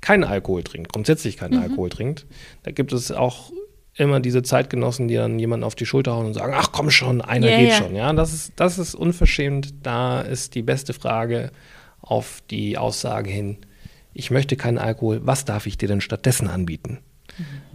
keinen 0.00 0.24
Alkohol 0.24 0.62
trinkt, 0.62 0.92
grundsätzlich 0.92 1.36
keinen 1.36 1.58
Alkohol 1.58 1.88
trinkt. 1.88 2.26
Da 2.64 2.72
gibt 2.72 2.92
es 2.92 3.12
auch 3.12 3.52
immer 3.96 4.20
diese 4.20 4.42
Zeitgenossen, 4.42 5.08
die 5.08 5.14
dann 5.14 5.38
jemanden 5.38 5.64
auf 5.64 5.74
die 5.74 5.86
Schulter 5.86 6.14
hauen 6.14 6.26
und 6.26 6.34
sagen, 6.34 6.54
ach 6.56 6.72
komm 6.72 6.90
schon, 6.90 7.20
einer 7.20 7.50
Ja, 7.50 7.56
geht 7.56 7.68
ja. 7.70 7.76
schon. 7.76 7.94
Ja, 7.94 8.12
das 8.12 8.32
ist, 8.32 8.52
das 8.56 8.78
ist 8.78 8.94
unverschämt. 8.94 9.74
Da 9.82 10.20
ist 10.20 10.54
die 10.54 10.62
beste 10.62 10.92
Frage 10.92 11.52
auf 12.00 12.42
die 12.50 12.76
Aussage 12.76 13.30
hin, 13.30 13.58
ich 14.12 14.30
möchte 14.30 14.56
keinen 14.56 14.78
Alkohol, 14.78 15.20
was 15.24 15.44
darf 15.44 15.66
ich 15.66 15.76
dir 15.76 15.88
denn 15.88 16.00
stattdessen 16.00 16.48
anbieten? 16.48 16.98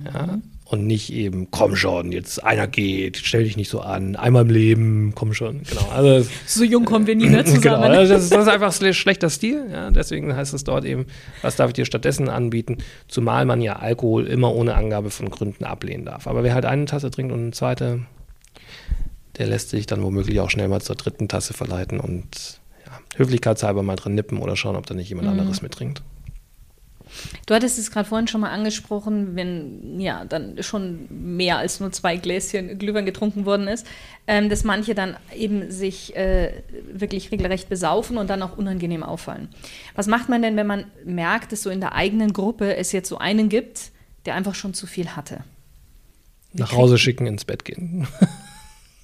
Ja, 0.05 0.39
und 0.69 0.85
nicht 0.85 1.11
eben, 1.11 1.49
komm 1.49 1.75
schon, 1.75 2.11
jetzt 2.11 2.43
einer 2.43 2.67
geht, 2.67 3.17
stell 3.17 3.43
dich 3.43 3.57
nicht 3.57 3.69
so 3.69 3.81
an, 3.81 4.15
einmal 4.15 4.43
im 4.43 4.49
Leben, 4.51 5.13
komm 5.15 5.33
schon. 5.33 5.63
Genau. 5.63 5.89
Also, 5.89 6.29
So 6.45 6.63
jung 6.63 6.85
kommen 6.85 7.07
wir 7.07 7.15
nie 7.15 7.27
mehr 7.27 7.43
Genau, 7.43 7.55
zusammen. 7.55 7.91
das 7.93 8.09
ist, 8.11 8.31
das 8.31 8.43
ist 8.43 8.47
einfach 8.47 8.71
schle- 8.71 8.93
schlechter 8.93 9.31
Stil. 9.31 9.65
Ja, 9.71 9.89
deswegen 9.89 10.35
heißt 10.35 10.53
es 10.53 10.63
dort 10.63 10.85
eben, 10.85 11.07
was 11.41 11.55
darf 11.55 11.69
ich 11.69 11.73
dir 11.73 11.85
stattdessen 11.85 12.29
anbieten? 12.29 12.77
Zumal 13.07 13.45
man 13.45 13.61
ja 13.61 13.77
Alkohol 13.77 14.27
immer 14.27 14.53
ohne 14.53 14.75
Angabe 14.75 15.09
von 15.09 15.29
Gründen 15.31 15.63
ablehnen 15.65 16.05
darf. 16.05 16.27
Aber 16.27 16.43
wer 16.43 16.53
halt 16.53 16.65
eine 16.65 16.85
Tasse 16.85 17.09
trinkt 17.09 17.33
und 17.33 17.39
eine 17.41 17.51
zweite, 17.51 18.01
der 19.37 19.47
lässt 19.47 19.69
sich 19.71 19.87
dann 19.87 20.03
womöglich 20.03 20.39
auch 20.39 20.49
schnell 20.51 20.67
mal 20.67 20.81
zur 20.81 20.95
dritten 20.97 21.27
Tasse 21.27 21.53
verleiten 21.53 21.99
und 21.99 22.59
ja, 22.85 22.91
höflichkeitshalber 23.17 23.81
mal 23.81 23.95
dran 23.95 24.13
nippen 24.13 24.37
oder 24.37 24.55
schauen, 24.55 24.75
ob 24.75 24.85
da 24.85 24.93
nicht 24.93 25.09
jemand 25.09 25.33
Mhm. 25.33 25.39
anderes 25.39 25.61
mittrinkt. 25.63 26.03
Du 27.45 27.53
hattest 27.53 27.77
es 27.79 27.91
gerade 27.91 28.07
vorhin 28.07 28.27
schon 28.27 28.41
mal 28.41 28.51
angesprochen, 28.51 29.35
wenn 29.35 29.99
ja 29.99 30.25
dann 30.25 30.61
schon 30.61 31.07
mehr 31.09 31.57
als 31.57 31.79
nur 31.79 31.91
zwei 31.91 32.17
Gläschen 32.17 32.77
Glühwein 32.77 33.05
getrunken 33.05 33.45
worden 33.45 33.67
ist, 33.67 33.85
ähm, 34.27 34.49
dass 34.49 34.63
manche 34.63 34.95
dann 34.95 35.17
eben 35.35 35.71
sich 35.71 36.15
äh, 36.15 36.63
wirklich 36.91 37.31
regelrecht 37.31 37.69
besaufen 37.69 38.17
und 38.17 38.29
dann 38.29 38.41
auch 38.41 38.57
unangenehm 38.57 39.03
auffallen. 39.03 39.49
Was 39.95 40.07
macht 40.07 40.29
man 40.29 40.41
denn, 40.41 40.55
wenn 40.55 40.67
man 40.67 40.85
merkt, 41.05 41.51
dass 41.51 41.63
so 41.63 41.69
in 41.69 41.79
der 41.79 41.93
eigenen 41.95 42.33
Gruppe 42.33 42.75
es 42.75 42.91
jetzt 42.91 43.09
so 43.09 43.17
einen 43.17 43.49
gibt, 43.49 43.91
der 44.25 44.35
einfach 44.35 44.55
schon 44.55 44.73
zu 44.73 44.87
viel 44.87 45.15
hatte? 45.15 45.43
Nach 46.53 46.71
Hause 46.73 46.97
schicken, 46.97 47.27
ins 47.27 47.45
Bett 47.45 47.65
gehen. 47.65 48.07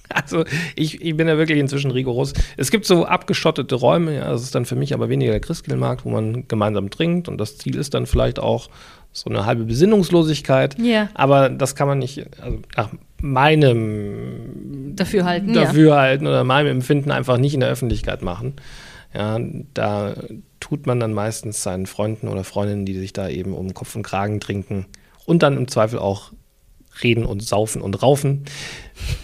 Also 0.08 0.44
ich, 0.74 1.02
ich 1.02 1.16
bin 1.16 1.28
ja 1.28 1.36
wirklich 1.36 1.58
inzwischen 1.58 1.90
rigoros. 1.90 2.32
Es 2.56 2.70
gibt 2.70 2.86
so 2.86 3.04
abgeschottete 3.04 3.74
Räume, 3.74 4.16
ja, 4.16 4.30
das 4.30 4.42
ist 4.42 4.54
dann 4.54 4.64
für 4.64 4.76
mich 4.76 4.94
aber 4.94 5.08
weniger 5.08 5.32
der 5.32 5.40
Christkindlmarkt, 5.40 6.04
wo 6.04 6.10
man 6.10 6.48
gemeinsam 6.48 6.90
trinkt 6.90 7.28
und 7.28 7.38
das 7.38 7.58
Ziel 7.58 7.76
ist 7.76 7.94
dann 7.94 8.06
vielleicht 8.06 8.38
auch 8.38 8.68
so 9.12 9.30
eine 9.30 9.46
halbe 9.46 9.64
Besinnungslosigkeit. 9.64 10.78
Ja. 10.78 11.08
Aber 11.14 11.48
das 11.48 11.74
kann 11.74 11.88
man 11.88 11.98
nicht, 11.98 12.26
also 12.40 12.58
nach 12.76 12.90
meinem 13.20 14.94
dafür 14.94 15.24
halten, 15.24 15.54
dafür 15.54 15.94
ja. 15.94 16.20
oder 16.20 16.44
meinem 16.44 16.68
Empfinden 16.68 17.10
einfach 17.10 17.38
nicht 17.38 17.54
in 17.54 17.60
der 17.60 17.70
Öffentlichkeit 17.70 18.22
machen. 18.22 18.54
Ja, 19.14 19.38
da 19.72 20.14
tut 20.60 20.86
man 20.86 21.00
dann 21.00 21.14
meistens 21.14 21.62
seinen 21.62 21.86
Freunden 21.86 22.28
oder 22.28 22.44
Freundinnen, 22.44 22.84
die 22.84 22.98
sich 22.98 23.12
da 23.14 23.28
eben 23.28 23.54
um 23.54 23.72
Kopf 23.72 23.96
und 23.96 24.02
Kragen 24.02 24.40
trinken 24.40 24.86
und 25.24 25.42
dann 25.42 25.56
im 25.56 25.68
Zweifel 25.68 25.98
auch 25.98 26.32
reden 27.02 27.24
und 27.24 27.42
saufen 27.42 27.82
und 27.82 28.02
raufen. 28.02 28.44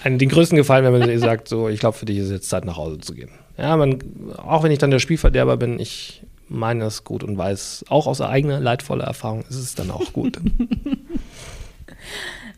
Einen, 0.05 0.19
den 0.19 0.29
größten 0.29 0.57
Gefallen, 0.57 0.85
wenn 0.85 0.99
man 0.99 1.19
sagt, 1.19 1.49
so, 1.49 1.69
ich 1.69 1.81
glaube, 1.81 1.97
für 1.97 2.07
dich 2.07 2.19
ist 2.19 2.31
jetzt 2.31 2.49
Zeit, 2.49 2.65
nach 2.65 2.77
Hause 2.77 2.99
zu 2.99 3.15
gehen. 3.15 3.31
Ja, 3.59 3.77
man, 3.77 3.99
auch 4.37 4.63
wenn 4.63 4.73
ich 4.73 4.79
dann 4.79 4.91
der 4.91 4.99
Spielverderber 4.99 5.57
bin, 5.57 5.79
ich 5.79 6.23
meine 6.49 6.85
es 6.85 7.05
gut 7.05 7.25
und 7.25 7.37
weiß, 7.37 7.87
auch 7.89 8.07
aus 8.07 8.21
eigener 8.21 8.61
leidvoller 8.61 9.05
Erfahrung 9.05 9.45
ist 9.49 9.57
es 9.57 9.75
dann 9.75 9.91
auch 9.91 10.13
gut. 10.13 10.39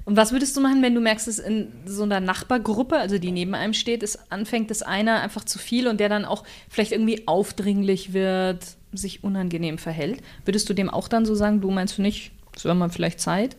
Und 0.06 0.16
was 0.16 0.33
würdest 0.33 0.54
du 0.56 0.61
machen, 0.61 0.83
wenn 0.83 0.94
du 0.94 1.00
merkst, 1.00 1.26
dass 1.26 1.38
in 1.38 1.68
so 1.87 2.02
einer 2.02 2.21
Nachbargruppe, 2.21 2.97
also 2.97 3.18
die 3.18 3.33
neben 3.33 3.54
einem 3.54 3.73
steht, 3.73 4.02
es 4.02 4.30
anfängt, 4.30 4.71
dass 4.71 4.83
einer 4.83 5.23
einfach 5.23 5.44
zu 5.44 5.59
viel 5.59 5.88
und 5.88 5.99
der 5.99 6.11
dann 6.11 6.26
auch 6.26 6.44
vielleicht 6.68 6.92
irgendwie 6.92 7.26
aufdringlich 7.26 8.12
wird, 8.12 8.59
sich 8.92 9.25
unangenehm 9.25 9.78
verhält? 9.78 10.21
Würdest 10.44 10.68
du 10.68 10.75
dem 10.75 10.90
auch 10.90 11.09
dann 11.09 11.25
so 11.25 11.35
sagen, 11.35 11.62
du 11.62 11.71
meinst 11.71 11.97
du 11.97 12.02
nicht, 12.02 12.33
es 12.54 12.64
wäre 12.64 12.75
mal 12.75 12.90
vielleicht 12.90 13.21
Zeit? 13.21 13.56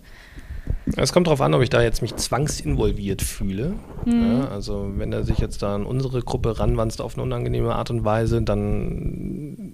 Es 0.96 1.14
kommt 1.14 1.28
darauf 1.28 1.42
an, 1.42 1.54
ob 1.54 1.62
ich 1.62 1.70
da 1.70 1.82
jetzt 1.82 2.02
mich 2.02 2.16
zwangsinvolviert 2.16 3.22
fühle. 3.22 3.74
Mhm. 4.06 4.40
Ja, 4.40 4.48
also 4.50 4.92
wenn 4.96 5.12
er 5.12 5.24
sich 5.24 5.40
jetzt 5.40 5.62
da 5.62 5.76
an 5.76 5.86
unsere 5.86 6.22
Gruppe 6.22 6.60
ranwanzt 6.60 7.02
auf 7.02 7.16
eine 7.16 7.24
unangenehme 7.24 7.76
Art 7.76 7.90
und 7.90 8.06
Weise, 8.06 8.42
dann 8.42 9.74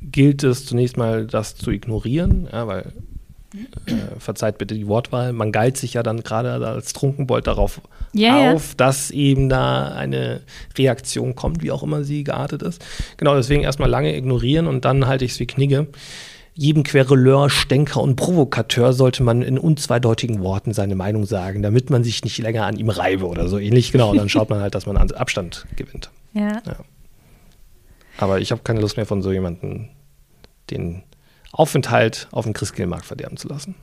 gilt 0.00 0.44
es 0.44 0.66
zunächst 0.66 0.96
mal, 0.96 1.26
das 1.26 1.56
zu 1.56 1.70
ignorieren, 1.70 2.48
ja, 2.50 2.66
weil 2.66 2.92
äh, 3.86 4.18
verzeiht 4.18 4.58
bitte 4.58 4.74
die 4.74 4.88
Wortwahl, 4.88 5.32
man 5.32 5.52
geilt 5.52 5.76
sich 5.76 5.94
ja 5.94 6.02
dann 6.02 6.22
gerade 6.22 6.66
als 6.66 6.92
Trunkenbold 6.92 7.46
darauf 7.46 7.80
yeah, 8.14 8.52
auf, 8.52 8.68
yeah. 8.68 8.74
dass 8.76 9.10
eben 9.10 9.48
da 9.48 9.88
eine 9.88 10.40
Reaktion 10.76 11.34
kommt, 11.34 11.62
wie 11.62 11.70
auch 11.70 11.82
immer 11.82 12.02
sie 12.02 12.24
geartet 12.24 12.62
ist. 12.62 12.84
Genau, 13.16 13.36
deswegen 13.36 13.62
erstmal 13.62 13.88
lange 13.88 14.16
ignorieren 14.16 14.66
und 14.66 14.84
dann 14.84 15.06
halte 15.06 15.24
ich 15.24 15.32
es 15.32 15.40
wie 15.40 15.46
Knigge. 15.46 15.86
Jedem 16.56 16.84
Querelleur, 16.84 17.50
Stänker 17.50 18.00
und 18.00 18.14
Provokateur 18.14 18.92
sollte 18.92 19.24
man 19.24 19.42
in 19.42 19.58
unzweideutigen 19.58 20.40
Worten 20.40 20.72
seine 20.72 20.94
Meinung 20.94 21.26
sagen, 21.26 21.62
damit 21.62 21.90
man 21.90 22.04
sich 22.04 22.22
nicht 22.22 22.38
länger 22.38 22.64
an 22.66 22.76
ihm 22.76 22.90
reibe 22.90 23.26
oder 23.26 23.48
so 23.48 23.58
ähnlich. 23.58 23.90
Genau, 23.90 24.14
dann 24.14 24.28
schaut 24.28 24.50
man 24.50 24.60
halt, 24.60 24.74
dass 24.76 24.86
man 24.86 24.96
Abstand 24.96 25.66
gewinnt. 25.74 26.10
Ja. 26.32 26.62
ja. 26.64 26.76
Aber 28.18 28.40
ich 28.40 28.52
habe 28.52 28.62
keine 28.62 28.80
Lust 28.80 28.96
mehr 28.96 29.06
von 29.06 29.20
so 29.20 29.32
jemandem, 29.32 29.88
den 30.70 31.02
Aufenthalt 31.50 32.28
auf 32.30 32.44
dem 32.44 32.52
Christkindlmarkt 32.52 33.06
verderben 33.06 33.36
zu 33.36 33.48
lassen. 33.48 33.74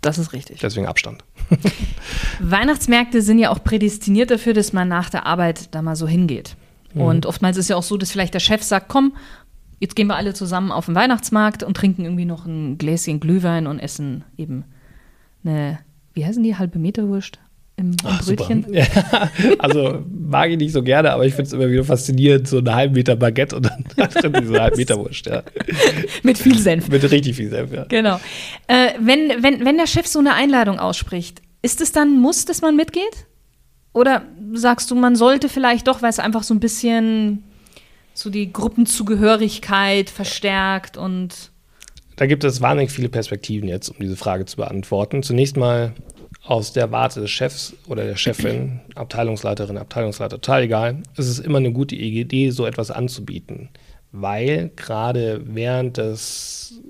Das 0.00 0.18
ist 0.18 0.32
richtig. 0.32 0.60
Deswegen 0.60 0.86
Abstand. 0.86 1.24
Weihnachtsmärkte 2.40 3.22
sind 3.22 3.38
ja 3.38 3.50
auch 3.50 3.62
prädestiniert 3.62 4.30
dafür, 4.30 4.54
dass 4.54 4.72
man 4.72 4.88
nach 4.88 5.10
der 5.10 5.26
Arbeit 5.26 5.74
da 5.74 5.82
mal 5.82 5.96
so 5.96 6.06
hingeht. 6.06 6.56
Mhm. 6.94 7.00
Und 7.02 7.26
oftmals 7.26 7.56
ist 7.56 7.64
es 7.64 7.68
ja 7.68 7.76
auch 7.76 7.82
so, 7.82 7.96
dass 7.96 8.12
vielleicht 8.12 8.34
der 8.34 8.40
Chef 8.40 8.62
sagt, 8.62 8.88
komm, 8.88 9.14
jetzt 9.78 9.96
gehen 9.96 10.06
wir 10.06 10.16
alle 10.16 10.34
zusammen 10.34 10.72
auf 10.72 10.86
den 10.86 10.94
Weihnachtsmarkt 10.94 11.62
und 11.62 11.76
trinken 11.76 12.04
irgendwie 12.04 12.24
noch 12.24 12.46
ein 12.46 12.78
Gläschen 12.78 13.20
Glühwein 13.20 13.66
und 13.66 13.78
essen 13.78 14.24
eben 14.36 14.64
eine, 15.44 15.78
wie 16.14 16.24
heißen 16.24 16.42
die, 16.42 16.56
halbe 16.56 16.78
Meter 16.78 17.08
Wurst? 17.08 17.38
im, 17.76 17.90
im 17.90 17.96
Ach, 18.04 18.24
Brötchen. 18.24 18.66
Ja, 18.72 18.86
also 19.58 20.04
mag 20.08 20.50
ich 20.50 20.56
nicht 20.56 20.72
so 20.72 20.82
gerne, 20.82 21.12
aber 21.12 21.26
ich 21.26 21.34
finde 21.34 21.48
es 21.48 21.52
immer 21.52 21.68
wieder 21.68 21.84
faszinierend, 21.84 22.48
so 22.48 22.58
einen 22.58 22.74
halben 22.74 22.94
Meter 22.94 23.16
Baguette 23.16 23.56
und 23.56 23.66
dann 23.66 23.84
drin 24.10 24.32
diese 24.40 24.60
halben 24.60 24.76
Meter 24.76 24.96
Wurst. 24.96 25.26
Ja. 25.26 25.42
Mit 26.22 26.38
viel 26.38 26.58
Senf. 26.58 26.88
Mit 26.88 27.08
richtig 27.10 27.36
viel 27.36 27.50
Senf, 27.50 27.72
ja. 27.72 27.84
Genau. 27.84 28.18
Äh, 28.66 28.92
wenn, 29.00 29.42
wenn, 29.42 29.64
wenn 29.64 29.76
der 29.76 29.86
Chef 29.86 30.06
so 30.06 30.18
eine 30.18 30.34
Einladung 30.34 30.78
ausspricht, 30.78 31.42
ist 31.62 31.80
es 31.80 31.92
dann 31.92 32.14
ein 32.14 32.20
Muss, 32.20 32.44
dass 32.44 32.62
man 32.62 32.76
mitgeht? 32.76 33.26
Oder 33.92 34.22
sagst 34.52 34.90
du, 34.90 34.94
man 34.94 35.16
sollte 35.16 35.48
vielleicht 35.48 35.88
doch, 35.88 36.02
weil 36.02 36.10
es 36.10 36.18
einfach 36.18 36.42
so 36.42 36.54
ein 36.54 36.60
bisschen 36.60 37.44
so 38.18 38.30
die 38.30 38.52
Gruppenzugehörigkeit 38.52 40.10
verstärkt 40.10 40.96
und 40.96 41.50
da 42.16 42.24
gibt 42.24 42.44
es 42.44 42.62
wahnsinnig 42.62 42.90
viele 42.90 43.10
Perspektiven 43.10 43.68
jetzt, 43.68 43.90
um 43.90 43.96
diese 44.00 44.16
Frage 44.16 44.46
zu 44.46 44.56
beantworten. 44.56 45.22
Zunächst 45.22 45.58
mal 45.58 45.92
aus 46.46 46.72
der 46.72 46.90
Warte 46.90 47.20
des 47.20 47.30
Chefs 47.30 47.74
oder 47.88 48.04
der 48.04 48.16
Chefin, 48.16 48.80
Abteilungsleiterin, 48.94 49.76
Abteilungsleiter, 49.76 50.36
total 50.36 50.62
egal, 50.62 51.02
ist 51.16 51.28
es 51.28 51.38
immer 51.38 51.58
eine 51.58 51.72
gute 51.72 51.94
Idee, 51.94 52.50
so 52.50 52.64
etwas 52.64 52.90
anzubieten. 52.90 53.68
Weil 54.12 54.70
gerade 54.76 55.42
während 55.44 55.98
des 55.98 56.80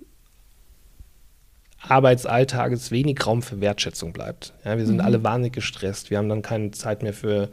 Arbeitsalltages 1.80 2.90
wenig 2.90 3.24
Raum 3.26 3.42
für 3.42 3.60
Wertschätzung 3.60 4.12
bleibt. 4.12 4.52
Ja, 4.64 4.78
wir 4.78 4.86
sind 4.86 4.96
mhm. 4.96 5.02
alle 5.04 5.24
wahnsinnig 5.24 5.54
gestresst. 5.54 6.10
Wir 6.10 6.18
haben 6.18 6.28
dann 6.28 6.42
keine 6.42 6.70
Zeit 6.70 7.02
mehr 7.02 7.12
für 7.12 7.48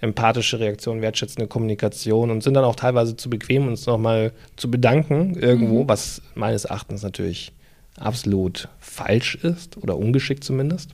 empathische 0.00 0.60
Reaktion, 0.60 1.00
wertschätzende 1.00 1.48
Kommunikation 1.48 2.30
und 2.30 2.42
sind 2.42 2.54
dann 2.54 2.64
auch 2.64 2.76
teilweise 2.76 3.16
zu 3.16 3.30
bequem, 3.30 3.66
uns 3.66 3.86
nochmal 3.86 4.32
zu 4.56 4.70
bedanken 4.70 5.34
irgendwo, 5.34 5.84
mhm. 5.84 5.88
was 5.88 6.22
meines 6.34 6.66
Erachtens 6.66 7.02
natürlich 7.02 7.52
absolut 7.98 8.68
falsch 8.78 9.36
ist 9.36 9.78
oder 9.78 9.96
ungeschickt 9.96 10.44
zumindest. 10.44 10.90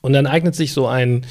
Und 0.00 0.12
dann 0.12 0.26
eignet 0.26 0.54
sich 0.54 0.72
so 0.72 0.86
ein 0.86 1.26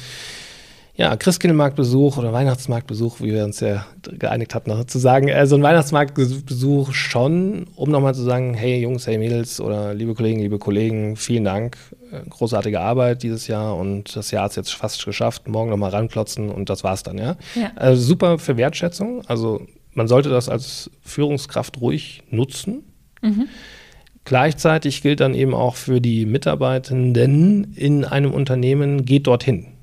ja, 0.98 1.16
Christkindlmarktbesuch 1.16 2.18
oder 2.18 2.32
Weihnachtsmarktbesuch, 2.32 3.20
wie 3.20 3.32
wir 3.32 3.44
uns 3.44 3.60
ja 3.60 3.86
geeinigt 4.02 4.52
hatten, 4.52 4.70
noch 4.70 4.82
zu 4.82 4.98
sagen, 4.98 5.30
also 5.30 5.54
ein 5.54 5.62
Weihnachtsmarktbesuch 5.62 6.92
schon, 6.92 7.68
um 7.76 7.88
nochmal 7.90 8.16
zu 8.16 8.22
sagen, 8.22 8.52
hey 8.54 8.80
Jungs, 8.80 9.06
hey 9.06 9.16
Mädels 9.16 9.60
oder 9.60 9.94
liebe 9.94 10.14
Kollegen, 10.14 10.40
liebe 10.40 10.58
Kollegen, 10.58 11.14
vielen 11.14 11.44
Dank, 11.44 11.78
äh, 12.10 12.28
großartige 12.28 12.80
Arbeit 12.80 13.22
dieses 13.22 13.46
Jahr 13.46 13.76
und 13.76 14.16
das 14.16 14.32
Jahr 14.32 14.48
ist 14.48 14.56
jetzt 14.56 14.74
fast 14.74 15.04
geschafft, 15.04 15.46
morgen 15.46 15.70
nochmal 15.70 15.90
ranklotzen 15.90 16.50
und 16.50 16.68
das 16.68 16.82
war's 16.82 17.04
dann, 17.04 17.16
ja. 17.16 17.36
ja. 17.54 17.70
Also 17.76 18.02
super 18.02 18.40
für 18.40 18.56
Wertschätzung, 18.56 19.24
also 19.28 19.62
man 19.94 20.08
sollte 20.08 20.30
das 20.30 20.48
als 20.48 20.90
Führungskraft 21.02 21.80
ruhig 21.80 22.24
nutzen. 22.30 22.82
Mhm. 23.22 23.46
Gleichzeitig 24.24 25.00
gilt 25.02 25.20
dann 25.20 25.34
eben 25.34 25.54
auch 25.54 25.76
für 25.76 26.00
die 26.00 26.26
Mitarbeitenden 26.26 27.72
in 27.74 28.04
einem 28.04 28.32
Unternehmen, 28.32 29.04
geht 29.04 29.28
dorthin. 29.28 29.77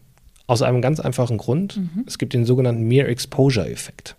Aus 0.47 0.61
einem 0.61 0.81
ganz 0.81 0.99
einfachen 0.99 1.37
Grund. 1.37 1.77
Mhm. 1.77 2.03
Es 2.05 2.17
gibt 2.17 2.33
den 2.33 2.45
sogenannten 2.45 2.83
Mere 2.83 3.07
Exposure 3.07 3.69
Effekt. 3.69 4.15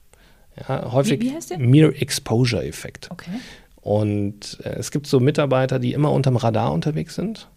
Ja, 0.68 0.92
häufig 0.92 1.20
wie, 1.20 1.30
wie 1.30 1.34
heißt 1.34 1.50
der? 1.50 1.58
Mere 1.58 1.94
Exposure 1.94 2.64
Effekt. 2.64 3.08
Okay. 3.10 3.30
Und 3.76 4.58
äh, 4.64 4.70
es 4.70 4.90
gibt 4.90 5.06
so 5.06 5.20
Mitarbeiter, 5.20 5.78
die 5.78 5.92
immer 5.92 6.10
unterm 6.10 6.36
Radar 6.36 6.72
unterwegs 6.72 7.14
sind. 7.14 7.48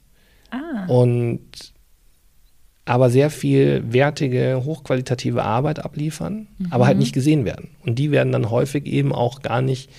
Ah. 0.52 0.86
Und 0.88 1.74
aber 2.86 3.12
sehr 3.12 3.30
viel 3.30 3.84
wertige, 3.88 4.64
hochqualitative 4.66 5.44
Arbeit 5.44 5.78
abliefern, 5.78 6.48
mhm. 6.58 6.68
aber 6.72 6.88
halt 6.88 6.98
nicht 6.98 7.14
gesehen 7.14 7.46
werden. 7.46 7.70
Und 7.86 8.00
die 8.00 8.10
werden 8.10 8.32
dann 8.32 8.50
häufig 8.50 8.88
eben 8.88 9.14
auch 9.14 9.44
gar 9.44 9.62
nicht 9.62 9.92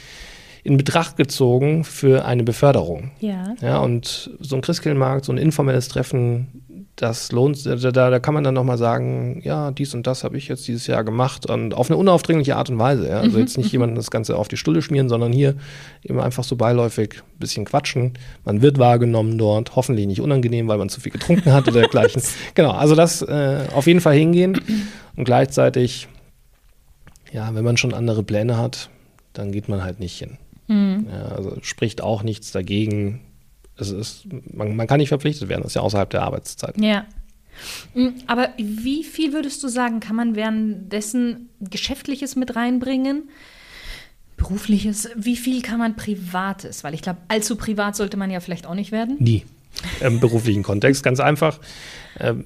in 0.65 0.77
Betracht 0.77 1.17
gezogen 1.17 1.85
für 1.85 2.25
eine 2.25 2.43
Beförderung. 2.43 3.13
Ja. 3.21 3.55
Ja, 3.61 3.79
und 3.79 4.31
so 4.41 4.57
ein 4.57 4.63
Christkindlmarkt, 4.63 5.25
so 5.25 5.33
ein 5.33 5.39
informelles 5.39 5.87
Treffen, 5.87 6.65
das 6.97 7.33
lohnt, 7.33 7.65
da, 7.65 7.77
da 7.77 8.19
kann 8.19 8.35
man 8.35 8.45
dann 8.45 8.55
nochmal 8.55 8.77
sagen, 8.77 9.41
ja, 9.43 9.71
dies 9.71 9.95
und 9.95 10.07
das 10.07 10.23
habe 10.23 10.37
ich 10.37 10.49
jetzt 10.49 10.69
dieses 10.69 10.87
Jahr 10.87 11.03
gemacht 11.03 11.47
und 11.47 11.73
auf 11.73 11.91
eine 11.91 11.97
unaufdringliche 11.97 12.57
Art 12.57 12.69
und 12.69 12.79
Weise. 12.79 13.09
Ja? 13.09 13.21
Also 13.21 13.37
mhm. 13.37 13.45
jetzt 13.45 13.57
nicht 13.57 13.73
jemandem 13.73 13.97
das 13.97 14.11
Ganze 14.11 14.37
auf 14.37 14.49
die 14.49 14.59
Stulle 14.59 14.83
schmieren, 14.83 15.09
sondern 15.09 15.33
hier 15.33 15.55
eben 16.03 16.21
einfach 16.21 16.45
so 16.45 16.57
beiläufig 16.57 17.23
ein 17.23 17.39
bisschen 17.39 17.65
quatschen. 17.65 18.15
Man 18.45 18.61
wird 18.61 18.79
wahrgenommen 18.79 19.39
dort, 19.39 19.77
hoffentlich 19.77 20.07
nicht 20.07 20.21
unangenehm, 20.21 20.69
weil 20.69 20.79
man 20.79 20.91
zu 20.91 21.01
viel 21.01 21.13
getrunken 21.13 21.53
hat 21.53 21.69
oder 21.69 21.81
dergleichen. 21.81 22.23
genau, 22.55 22.73
also 22.73 22.95
das 22.95 23.23
äh, 23.23 23.65
auf 23.75 23.87
jeden 23.87 24.01
Fall 24.01 24.15
hingehen 24.15 24.61
und 25.17 25.25
gleichzeitig, 25.25 26.09
ja, 27.33 27.55
wenn 27.55 27.65
man 27.65 27.79
schon 27.79 27.95
andere 27.95 28.23
Pläne 28.23 28.59
hat, 28.59 28.91
dann 29.33 29.53
geht 29.53 29.69
man 29.69 29.83
halt 29.83 30.01
nicht 30.01 30.19
hin. 30.19 30.37
Mhm. 30.69 31.07
Ja, 31.11 31.37
also 31.37 31.57
spricht 31.63 32.03
auch 32.03 32.23
nichts 32.23 32.53
dagegen. 32.53 33.21
Es 33.81 33.91
ist, 33.91 34.27
man, 34.53 34.77
man, 34.77 34.87
kann 34.87 34.99
nicht 34.99 35.09
verpflichtet 35.09 35.49
werden, 35.49 35.63
das 35.63 35.73
ist 35.73 35.77
ja 35.77 35.83
außerhalb 35.83 36.11
der 36.11 36.23
Arbeitszeit. 36.23 36.81
Ja. 36.81 37.07
Mhm, 37.95 38.15
aber 38.27 38.51
wie 38.57 39.05
viel 39.05 39.33
würdest 39.33 39.63
du 39.63 39.69
sagen, 39.69 40.01
kann 40.01 40.17
man 40.17 40.35
währenddessen 40.35 41.49
Geschäftliches 41.61 42.37
mit 42.37 42.57
reinbringen? 42.57 43.29
Berufliches? 44.37 45.11
Wie 45.17 45.37
viel 45.37 45.61
kann 45.61 45.79
man 45.79 45.97
Privates? 45.97 46.83
Weil 46.83 46.95
ich 46.95 47.03
glaube, 47.03 47.19
allzu 47.29 47.57
privat 47.57 47.97
sollte 47.97 48.17
man 48.17 48.31
ja 48.31 48.41
vielleicht 48.41 48.67
auch 48.67 48.75
nicht 48.75 48.93
werden. 48.93 49.17
Nie. 49.19 49.45
Im 50.01 50.19
beruflichen 50.19 50.63
Kontext, 50.63 51.03
ganz 51.03 51.21
einfach. 51.21 51.61
Ähm, 52.19 52.45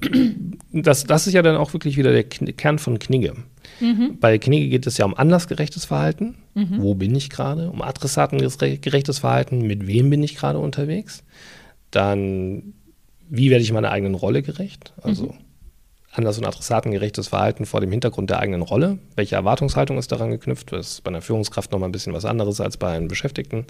das, 0.71 1.05
das 1.05 1.27
ist 1.27 1.33
ja 1.33 1.41
dann 1.41 1.55
auch 1.55 1.73
wirklich 1.73 1.97
wieder 1.97 2.11
der 2.11 2.23
Kern 2.23 2.79
von 2.79 2.99
Knigge. 2.99 3.33
Mhm. 3.79 4.17
Bei 4.19 4.37
Knigge 4.37 4.69
geht 4.69 4.87
es 4.87 4.97
ja 4.97 5.05
um 5.05 5.15
anlassgerechtes 5.15 5.85
Verhalten. 5.85 6.35
Mhm. 6.53 6.81
Wo 6.81 6.95
bin 6.95 7.15
ich 7.15 7.29
gerade? 7.29 7.69
Um 7.69 7.81
adressatengerechtes 7.81 9.19
Verhalten. 9.19 9.65
Mit 9.65 9.87
wem 9.87 10.09
bin 10.09 10.23
ich 10.23 10.35
gerade 10.35 10.59
unterwegs? 10.59 11.23
Dann, 11.91 12.73
wie 13.29 13.49
werde 13.49 13.63
ich 13.63 13.71
meiner 13.71 13.91
eigenen 13.91 14.15
Rolle 14.15 14.41
gerecht? 14.41 14.93
Also 15.01 15.27
mhm. 15.27 15.44
Anlass- 16.15 16.37
und 16.37 16.45
adressatengerechtes 16.45 17.27
Verhalten 17.27 17.65
vor 17.65 17.81
dem 17.81 17.91
Hintergrund 17.91 18.29
der 18.29 18.39
eigenen 18.39 18.61
Rolle. 18.61 18.99
Welche 19.15 19.35
Erwartungshaltung 19.35 19.97
ist 19.97 20.11
daran 20.11 20.31
geknüpft? 20.31 20.71
Das 20.71 20.93
ist 20.93 21.03
bei 21.03 21.09
einer 21.09 21.21
Führungskraft 21.21 21.71
nochmal 21.71 21.89
ein 21.89 21.91
bisschen 21.91 22.13
was 22.13 22.25
anderes 22.25 22.61
als 22.61 22.77
bei 22.77 22.91
einem 22.91 23.07
Beschäftigten. 23.07 23.65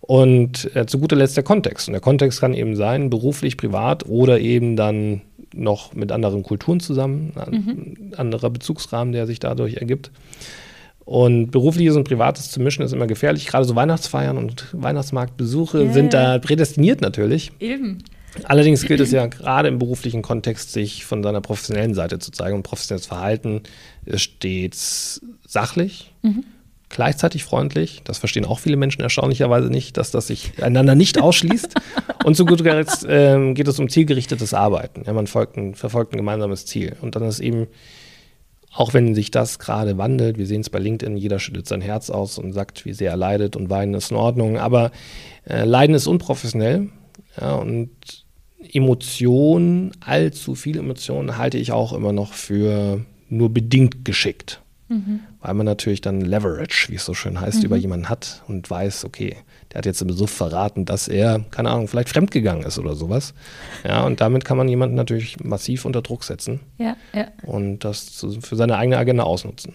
Und 0.00 0.74
äh, 0.74 0.86
zu 0.86 0.98
guter 0.98 1.16
Letzt 1.16 1.36
der 1.36 1.44
Kontext. 1.44 1.88
Und 1.88 1.92
der 1.92 2.00
Kontext 2.00 2.40
kann 2.40 2.54
eben 2.54 2.74
sein, 2.76 3.10
beruflich, 3.10 3.56
privat 3.56 4.06
oder 4.06 4.40
eben 4.40 4.76
dann 4.76 5.22
noch 5.54 5.94
mit 5.94 6.12
anderen 6.12 6.42
Kulturen 6.42 6.80
zusammen, 6.80 7.32
ein 7.36 7.52
mhm. 7.52 8.12
anderer 8.16 8.50
Bezugsrahmen, 8.50 9.12
der 9.12 9.26
sich 9.26 9.40
dadurch 9.40 9.74
ergibt. 9.74 10.10
Und 11.04 11.50
berufliches 11.50 11.96
und 11.96 12.04
privates 12.04 12.50
zu 12.52 12.60
mischen 12.60 12.84
ist 12.84 12.92
immer 12.92 13.08
gefährlich. 13.08 13.46
Gerade 13.46 13.64
so 13.64 13.74
Weihnachtsfeiern 13.74 14.36
und 14.38 14.68
Weihnachtsmarktbesuche 14.72 15.82
yeah. 15.82 15.92
sind 15.92 16.14
da 16.14 16.38
prädestiniert 16.38 17.00
natürlich. 17.00 17.50
Eben. 17.58 17.98
Allerdings 18.44 18.84
gilt 18.84 19.00
es 19.00 19.10
ja 19.10 19.26
gerade 19.26 19.68
im 19.68 19.78
beruflichen 19.78 20.22
Kontext, 20.22 20.72
sich 20.72 21.04
von 21.04 21.22
seiner 21.22 21.40
professionellen 21.40 21.94
Seite 21.94 22.18
zu 22.18 22.30
zeigen. 22.30 22.56
Und 22.56 22.62
professionelles 22.62 23.06
Verhalten 23.06 23.62
ist 24.04 24.22
stets 24.22 25.20
sachlich, 25.46 26.12
mhm. 26.22 26.44
gleichzeitig 26.88 27.44
freundlich. 27.44 28.02
Das 28.04 28.18
verstehen 28.18 28.44
auch 28.44 28.58
viele 28.58 28.76
Menschen 28.76 29.02
erstaunlicherweise 29.02 29.68
nicht, 29.68 29.96
dass 29.96 30.10
das 30.10 30.26
sich 30.28 30.62
einander 30.62 30.94
nicht 30.94 31.20
ausschließt. 31.20 31.74
und 32.24 32.36
zu 32.36 32.44
guter 32.44 32.74
Letzt 32.74 33.04
äh, 33.04 33.52
geht 33.52 33.68
es 33.68 33.78
um 33.78 33.88
zielgerichtetes 33.88 34.54
Arbeiten. 34.54 35.02
Ja, 35.06 35.12
man 35.12 35.26
ein, 35.56 35.74
verfolgt 35.74 36.14
ein 36.14 36.18
gemeinsames 36.18 36.66
Ziel. 36.66 36.96
Und 37.00 37.16
dann 37.16 37.24
ist 37.24 37.40
eben 37.40 37.66
auch 38.72 38.94
wenn 38.94 39.16
sich 39.16 39.32
das 39.32 39.58
gerade 39.58 39.98
wandelt, 39.98 40.38
wir 40.38 40.46
sehen 40.46 40.60
es 40.60 40.70
bei 40.70 40.78
LinkedIn, 40.78 41.16
jeder 41.16 41.40
schüttet 41.40 41.66
sein 41.66 41.80
Herz 41.80 42.08
aus 42.08 42.38
und 42.38 42.52
sagt, 42.52 42.84
wie 42.84 42.92
sehr 42.92 43.10
er 43.10 43.16
leidet 43.16 43.56
und 43.56 43.68
weinen 43.68 43.94
ist 43.94 44.12
in 44.12 44.16
Ordnung. 44.16 44.58
Aber 44.58 44.92
äh, 45.44 45.64
Leiden 45.64 45.96
ist 45.96 46.06
unprofessionell 46.06 46.88
ja, 47.40 47.54
und 47.54 47.90
Emotionen, 48.72 49.92
allzu 50.00 50.54
viele 50.54 50.80
Emotionen 50.80 51.38
halte 51.38 51.58
ich 51.58 51.72
auch 51.72 51.92
immer 51.92 52.12
noch 52.12 52.32
für 52.32 53.04
nur 53.28 53.50
bedingt 53.50 54.04
geschickt. 54.04 54.60
Mhm. 54.88 55.20
Weil 55.40 55.54
man 55.54 55.66
natürlich 55.66 56.00
dann 56.00 56.20
Leverage, 56.20 56.88
wie 56.88 56.96
es 56.96 57.04
so 57.04 57.14
schön 57.14 57.40
heißt, 57.40 57.58
mhm. 57.60 57.64
über 57.64 57.76
jemanden 57.76 58.08
hat 58.08 58.42
und 58.48 58.68
weiß, 58.68 59.04
okay, 59.04 59.36
der 59.72 59.78
hat 59.78 59.86
jetzt 59.86 60.02
im 60.02 60.10
Suff 60.10 60.30
verraten, 60.30 60.84
dass 60.84 61.06
er, 61.06 61.44
keine 61.52 61.70
Ahnung, 61.70 61.86
vielleicht 61.86 62.08
fremdgegangen 62.08 62.64
ist 62.64 62.78
oder 62.78 62.96
sowas. 62.96 63.32
Ja, 63.84 64.04
und 64.04 64.20
damit 64.20 64.44
kann 64.44 64.56
man 64.56 64.68
jemanden 64.68 64.96
natürlich 64.96 65.42
massiv 65.42 65.84
unter 65.84 66.02
Druck 66.02 66.24
setzen. 66.24 66.60
Ja, 66.78 66.96
ja. 67.14 67.28
Und 67.46 67.84
das 67.84 68.26
für 68.40 68.56
seine 68.56 68.76
eigene 68.76 68.98
Agenda 68.98 69.22
ausnutzen. 69.22 69.74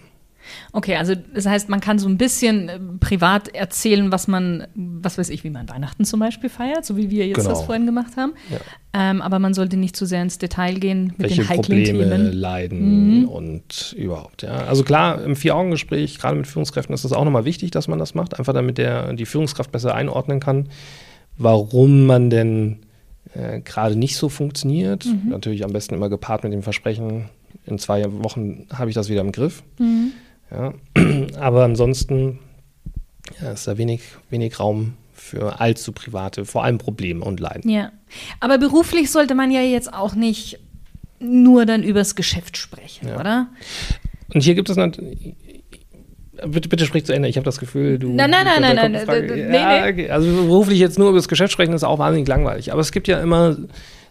Okay, 0.72 0.96
also 0.96 1.14
das 1.14 1.46
heißt, 1.46 1.68
man 1.68 1.80
kann 1.80 1.98
so 1.98 2.08
ein 2.08 2.18
bisschen 2.18 2.68
äh, 2.68 2.78
privat 3.00 3.48
erzählen, 3.48 4.12
was 4.12 4.28
man, 4.28 4.66
was 4.74 5.18
weiß 5.18 5.30
ich, 5.30 5.44
wie 5.44 5.50
man 5.50 5.68
Weihnachten 5.68 6.04
zum 6.04 6.20
Beispiel 6.20 6.50
feiert, 6.50 6.84
so 6.84 6.96
wie 6.96 7.10
wir 7.10 7.26
jetzt 7.26 7.38
genau. 7.38 7.50
das 7.50 7.62
vorhin 7.62 7.86
gemacht 7.86 8.16
haben. 8.16 8.34
Ja. 8.50 8.58
Ähm, 8.92 9.20
aber 9.20 9.38
man 9.38 9.54
sollte 9.54 9.76
nicht 9.76 9.96
zu 9.96 10.06
sehr 10.06 10.22
ins 10.22 10.38
Detail 10.38 10.74
gehen 10.74 11.08
mit 11.18 11.20
Welche 11.20 11.42
den 11.42 11.48
heiklen 11.48 11.84
Probleme 11.84 12.10
Themen. 12.10 12.32
leiden 12.32 13.20
mhm. 13.20 13.28
und 13.28 13.94
überhaupt. 13.98 14.42
Ja. 14.42 14.66
Also 14.66 14.84
klar, 14.84 15.22
im 15.22 15.36
Vier-Augen-Gespräch, 15.36 16.18
gerade 16.18 16.36
mit 16.36 16.46
Führungskräften, 16.46 16.94
ist 16.94 17.04
es 17.04 17.12
auch 17.12 17.24
nochmal 17.24 17.44
wichtig, 17.44 17.70
dass 17.70 17.88
man 17.88 17.98
das 17.98 18.14
macht, 18.14 18.38
einfach 18.38 18.54
damit 18.54 18.78
der 18.78 19.12
die 19.12 19.26
Führungskraft 19.26 19.70
besser 19.72 19.94
einordnen 19.94 20.40
kann, 20.40 20.68
warum 21.36 22.06
man 22.06 22.30
denn 22.30 22.78
äh, 23.34 23.60
gerade 23.60 23.96
nicht 23.96 24.16
so 24.16 24.28
funktioniert. 24.28 25.04
Mhm. 25.04 25.30
Natürlich 25.30 25.64
am 25.64 25.72
besten 25.72 25.94
immer 25.94 26.08
gepaart 26.08 26.44
mit 26.44 26.52
dem 26.52 26.62
Versprechen, 26.62 27.28
in 27.66 27.78
zwei 27.78 28.04
Wochen 28.22 28.66
habe 28.72 28.90
ich 28.90 28.94
das 28.94 29.08
wieder 29.08 29.20
im 29.20 29.32
Griff. 29.32 29.62
Mhm. 29.78 30.12
Ja. 30.50 30.74
Aber 31.38 31.64
ansonsten 31.64 32.38
ja, 33.40 33.52
ist 33.52 33.66
da 33.66 33.78
wenig, 33.78 34.02
wenig 34.30 34.58
Raum 34.60 34.94
für 35.12 35.60
allzu 35.60 35.92
private, 35.92 36.44
vor 36.44 36.64
allem 36.64 36.78
Probleme 36.78 37.24
und 37.24 37.40
Leiden. 37.40 37.70
Ja. 37.70 37.90
Aber 38.40 38.58
beruflich 38.58 39.10
sollte 39.10 39.34
man 39.34 39.50
ja 39.50 39.62
jetzt 39.62 39.92
auch 39.92 40.14
nicht 40.14 40.58
nur 41.18 41.66
dann 41.66 41.82
übers 41.82 42.14
Geschäft 42.14 42.56
sprechen, 42.56 43.08
ja. 43.08 43.18
oder? 43.18 43.48
Und 44.32 44.42
hier 44.42 44.54
gibt 44.54 44.68
es 44.68 44.76
natürlich. 44.76 45.34
Bitte, 46.46 46.68
bitte 46.68 46.84
sprich 46.84 47.06
zu 47.06 47.14
Ende. 47.14 47.28
Ich 47.28 47.36
habe 47.38 47.46
das 47.46 47.58
Gefühl, 47.58 47.98
du. 47.98 48.12
Nein, 48.12 48.30
nein, 48.30 48.44
nein, 48.44 48.76
nein, 48.76 48.92
nein. 48.92 49.26
Nee, 49.26 49.56
ja, 49.56 49.86
okay. 49.86 50.10
Also 50.10 50.30
beruflich 50.30 50.78
jetzt 50.78 50.98
nur 50.98 51.08
über 51.08 51.16
das 51.16 51.28
Geschäft 51.28 51.50
sprechen 51.50 51.72
ist 51.72 51.82
auch 51.82 51.98
wahnsinnig 51.98 52.28
langweilig. 52.28 52.72
Aber 52.72 52.82
es 52.82 52.92
gibt 52.92 53.08
ja 53.08 53.20
immer 53.20 53.56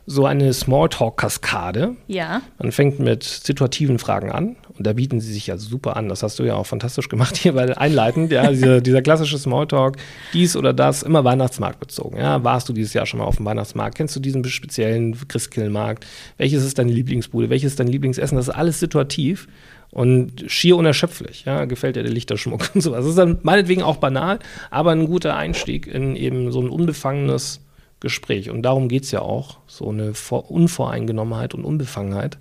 so 0.08 0.26
eine 0.26 0.54
Smalltalk-Kaskade. 0.54 1.96
Ja. 2.08 2.42
Man 2.60 2.72
fängt 2.72 3.00
mit 3.00 3.24
situativen 3.24 3.98
Fragen 3.98 4.32
an 4.32 4.56
und 4.78 4.86
da 4.86 4.94
bieten 4.94 5.20
sie 5.20 5.34
sich 5.34 5.48
ja 5.48 5.58
super 5.58 5.98
an. 5.98 6.10
Das 6.10 6.22
hast 6.22 6.38
du 6.38 6.44
ja 6.44 6.56
auch 6.56 6.68
fantastisch 6.68 7.10
gemacht 7.10 7.38
hier 7.38 7.54
bei 7.54 7.76
Einleitend. 7.76 8.32
Ja, 8.32 8.50
dieser, 8.50 8.82
dieser 8.82 9.02
klassische 9.02 9.38
Smalltalk, 9.38 9.98
dies 10.34 10.56
oder 10.56 10.74
das, 10.74 11.02
immer 11.02 11.24
Weihnachtsmarkt 11.24 11.80
bezogen. 11.80 12.18
Ja, 12.18 12.44
warst 12.44 12.70
du 12.70 12.74
dieses 12.74 12.94
Jahr 12.94 13.06
schon 13.06 13.20
mal 13.20 13.26
auf 13.26 13.38
dem 13.38 13.46
Weihnachtsmarkt? 13.46 13.96
Kennst 13.96 14.16
du 14.16 14.20
diesen 14.20 14.44
speziellen 14.46 15.16
Christkindlmarkt? 15.28 16.06
Welches 16.38 16.64
ist 16.64 16.78
deine 16.78 16.92
Lieblingsbude? 16.92 17.50
Welches 17.50 17.72
ist 17.72 17.80
dein 17.80 17.88
Lieblingsessen? 17.88 18.38
Das 18.38 18.50
ist 18.50 18.54
alles 18.54 18.80
situativ 18.80 19.48
und 19.90 20.44
schier 20.48 20.76
unerschöpflich. 20.76 21.46
Ja, 21.46 21.66
gefällt 21.66 21.96
dir 21.96 22.04
der 22.04 22.12
Lichterschmuck 22.12 22.70
und 22.76 22.82
sowas. 22.82 23.00
Das 23.00 23.08
ist 23.08 23.18
dann 23.18 23.40
meinetwegen 23.42 23.82
auch 23.82 23.98
banal, 23.98 24.40
aber 24.70 24.92
ein 24.92 25.08
guter 25.08 25.36
Einstieg 25.36 25.88
in 25.88 26.16
eben 26.16 26.52
so 26.52 26.62
ein 26.62 26.70
unbefangenes 26.70 27.62
Gespräch. 28.00 28.50
Und 28.50 28.64
darum 28.64 28.88
geht 28.88 29.04
es 29.04 29.12
ja 29.12 29.22
auch, 29.22 29.60
so 29.68 29.90
eine 29.90 30.14
Unvoreingenommenheit 30.30 31.54
und 31.54 31.66
Unbefangenheit 31.66 32.38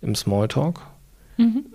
im 0.00 0.14
Smalltalk. 0.14 0.80
Mhm. 1.36 1.66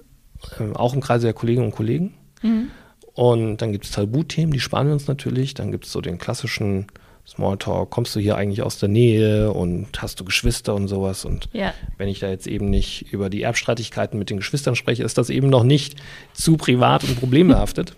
Ähm, 0.59 0.75
auch 0.75 0.93
im 0.93 1.01
Kreise 1.01 1.27
der 1.27 1.33
Kolleginnen 1.33 1.67
und 1.67 1.75
Kollegen. 1.75 2.13
Mhm. 2.41 2.69
Und 3.13 3.57
dann 3.57 3.71
gibt 3.71 3.85
es 3.85 3.91
Tabuthemen, 3.91 4.51
die 4.51 4.59
sparen 4.59 4.87
wir 4.87 4.93
uns 4.93 5.07
natürlich. 5.07 5.53
Dann 5.53 5.71
gibt 5.71 5.85
es 5.85 5.91
so 5.91 6.01
den 6.01 6.19
klassischen 6.19 6.87
Smalltalk, 7.27 7.89
kommst 7.89 8.15
du 8.15 8.19
hier 8.19 8.37
eigentlich 8.37 8.61
aus 8.61 8.79
der 8.79 8.89
Nähe 8.89 9.51
und 9.51 10.01
hast 10.01 10.19
du 10.19 10.23
Geschwister 10.23 10.73
und 10.75 10.87
sowas. 10.87 11.25
Und 11.25 11.49
ja. 11.51 11.73
wenn 11.97 12.07
ich 12.07 12.19
da 12.19 12.29
jetzt 12.29 12.47
eben 12.47 12.69
nicht 12.69 13.11
über 13.11 13.29
die 13.29 13.41
Erbstreitigkeiten 13.41 14.17
mit 14.17 14.29
den 14.29 14.37
Geschwistern 14.37 14.75
spreche, 14.75 15.03
ist 15.03 15.17
das 15.17 15.29
eben 15.29 15.49
noch 15.49 15.63
nicht 15.63 15.97
zu 16.33 16.55
privat 16.55 17.03
und 17.03 17.15
problembehaftet. 17.19 17.95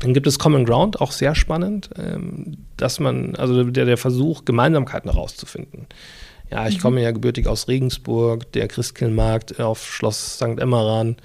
Dann 0.00 0.14
gibt 0.14 0.26
es 0.26 0.38
Common 0.38 0.64
Ground, 0.64 1.00
auch 1.00 1.12
sehr 1.12 1.34
spannend, 1.34 1.90
ähm, 1.98 2.58
dass 2.76 3.00
man, 3.00 3.34
also 3.36 3.64
der, 3.64 3.84
der 3.84 3.96
Versuch, 3.96 4.44
Gemeinsamkeiten 4.44 5.10
herauszufinden. 5.10 5.86
Ja, 6.50 6.66
ich 6.68 6.78
mhm. 6.78 6.82
komme 6.82 7.02
ja 7.02 7.10
gebürtig 7.10 7.46
aus 7.46 7.68
Regensburg, 7.68 8.50
der 8.52 8.68
Christkindlmarkt 8.68 9.60
auf 9.60 9.86
Schloss 9.86 10.36
St. 10.36 10.58
Emmeran 10.58 11.16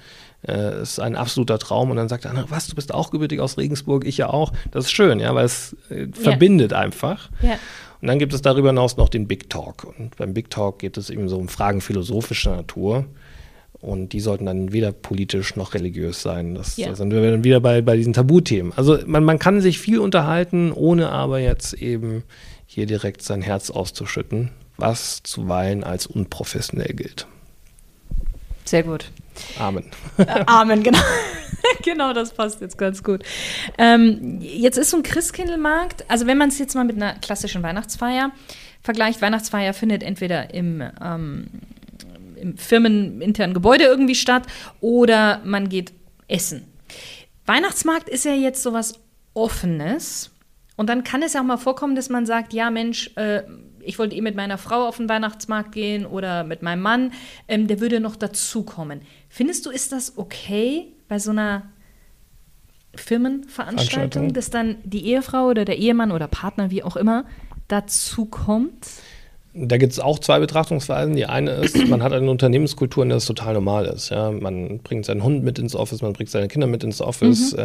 äh, 0.46 0.82
ist 0.82 1.00
ein 1.00 1.16
absoluter 1.16 1.58
Traum. 1.58 1.90
Und 1.90 1.96
dann 1.96 2.08
sagt 2.08 2.24
er, 2.24 2.44
was, 2.48 2.66
du 2.66 2.74
bist 2.74 2.92
auch 2.92 3.10
gebürtig 3.10 3.40
aus 3.40 3.56
Regensburg, 3.56 4.06
ich 4.06 4.18
ja 4.18 4.28
auch. 4.28 4.52
Das 4.70 4.86
ist 4.86 4.92
schön, 4.92 5.20
ja, 5.20 5.34
weil 5.34 5.46
es 5.46 5.76
äh, 5.90 6.06
verbindet 6.12 6.72
einfach. 6.72 7.30
Ja. 7.42 7.58
Und 8.00 8.08
dann 8.08 8.18
gibt 8.18 8.34
es 8.34 8.42
darüber 8.42 8.68
hinaus 8.68 8.96
noch 8.96 9.08
den 9.08 9.26
Big 9.26 9.48
Talk. 9.48 9.84
Und 9.98 10.16
beim 10.16 10.34
Big 10.34 10.50
Talk 10.50 10.78
geht 10.78 10.98
es 10.98 11.08
eben 11.08 11.28
so 11.28 11.38
um 11.38 11.48
Fragen 11.48 11.80
philosophischer 11.80 12.56
Natur. 12.56 13.06
Und 13.84 14.12
die 14.12 14.20
sollten 14.20 14.46
dann 14.46 14.72
weder 14.72 14.92
politisch 14.92 15.56
noch 15.56 15.74
religiös 15.74 16.22
sein. 16.22 16.54
Das, 16.54 16.76
ja. 16.76 16.88
da 16.88 16.94
sind 16.94 17.12
wir 17.12 17.30
dann 17.30 17.44
wieder 17.44 17.60
bei, 17.60 17.82
bei 17.82 17.96
diesen 17.96 18.12
Tabuthemen. 18.12 18.72
Also 18.76 18.98
man, 19.06 19.24
man 19.24 19.38
kann 19.38 19.60
sich 19.60 19.78
viel 19.78 19.98
unterhalten, 19.98 20.72
ohne 20.72 21.10
aber 21.10 21.38
jetzt 21.38 21.74
eben 21.74 22.24
hier 22.66 22.86
direkt 22.86 23.22
sein 23.22 23.42
Herz 23.42 23.70
auszuschütten, 23.70 24.50
was 24.76 25.22
zuweilen 25.22 25.84
als 25.84 26.06
unprofessionell 26.06 26.94
gilt. 26.94 27.26
Sehr 28.64 28.82
gut. 28.82 29.10
Amen. 29.58 29.84
Äh, 30.16 30.44
Amen, 30.46 30.82
genau. 30.82 30.98
genau, 31.82 32.12
das 32.12 32.32
passt 32.32 32.60
jetzt 32.60 32.78
ganz 32.78 33.02
gut. 33.02 33.22
Ähm, 33.78 34.38
jetzt 34.40 34.78
ist 34.78 34.90
so 34.90 34.96
ein 34.96 35.02
Christkindlmarkt, 35.02 36.04
also 36.08 36.26
wenn 36.26 36.38
man 36.38 36.48
es 36.48 36.58
jetzt 36.58 36.74
mal 36.74 36.84
mit 36.84 36.96
einer 36.96 37.14
klassischen 37.14 37.62
Weihnachtsfeier 37.62 38.32
vergleicht, 38.82 39.22
Weihnachtsfeier 39.22 39.74
findet 39.74 40.02
entweder 40.02 40.52
im 40.54 40.82
ähm, 41.02 41.46
im 42.44 42.56
firmeninternen 42.56 43.54
Gebäude 43.54 43.84
irgendwie 43.84 44.14
statt 44.14 44.44
oder 44.80 45.40
man 45.44 45.68
geht 45.68 45.92
essen. 46.28 46.66
Weihnachtsmarkt 47.46 48.08
ist 48.08 48.24
ja 48.24 48.34
jetzt 48.34 48.62
sowas 48.62 49.00
Offenes. 49.34 50.30
Und 50.76 50.88
dann 50.88 51.04
kann 51.04 51.22
es 51.22 51.34
ja 51.34 51.40
auch 51.40 51.44
mal 51.44 51.56
vorkommen, 51.56 51.94
dass 51.94 52.08
man 52.08 52.26
sagt, 52.26 52.52
ja 52.52 52.70
Mensch, 52.70 53.10
äh, 53.16 53.42
ich 53.80 53.98
wollte 53.98 54.16
eh 54.16 54.20
mit 54.20 54.34
meiner 54.34 54.58
Frau 54.58 54.86
auf 54.86 54.96
den 54.96 55.08
Weihnachtsmarkt 55.08 55.72
gehen 55.72 56.06
oder 56.06 56.42
mit 56.44 56.62
meinem 56.62 56.82
Mann, 56.82 57.12
ähm, 57.48 57.68
der 57.68 57.80
würde 57.80 58.00
noch 58.00 58.16
dazukommen. 58.16 59.02
Findest 59.28 59.66
du, 59.66 59.70
ist 59.70 59.92
das 59.92 60.18
okay 60.18 60.92
bei 61.08 61.18
so 61.18 61.30
einer 61.30 61.70
Firmenveranstaltung, 62.96 64.32
dass 64.32 64.50
dann 64.50 64.76
die 64.84 65.06
Ehefrau 65.06 65.48
oder 65.48 65.64
der 65.64 65.78
Ehemann 65.78 66.12
oder 66.12 66.28
Partner, 66.28 66.70
wie 66.70 66.82
auch 66.82 66.96
immer, 66.96 67.24
dazukommt? 67.68 68.86
Da 69.56 69.76
gibt 69.76 69.92
es 69.92 70.00
auch 70.00 70.18
zwei 70.18 70.40
Betrachtungsweisen. 70.40 71.14
Die 71.14 71.26
eine 71.26 71.52
ist, 71.52 71.76
man 71.86 72.02
hat 72.02 72.12
eine 72.12 72.28
Unternehmenskultur, 72.28 73.04
in 73.04 73.10
der 73.10 73.18
es 73.18 73.24
total 73.24 73.54
normal 73.54 73.86
ist. 73.86 74.08
Ja? 74.10 74.32
Man 74.32 74.80
bringt 74.80 75.04
seinen 75.04 75.22
Hund 75.22 75.44
mit 75.44 75.60
ins 75.60 75.76
Office, 75.76 76.02
man 76.02 76.12
bringt 76.12 76.30
seine 76.30 76.48
Kinder 76.48 76.66
mit 76.66 76.82
ins 76.82 77.00
Office. 77.00 77.52
Mhm. 77.52 77.58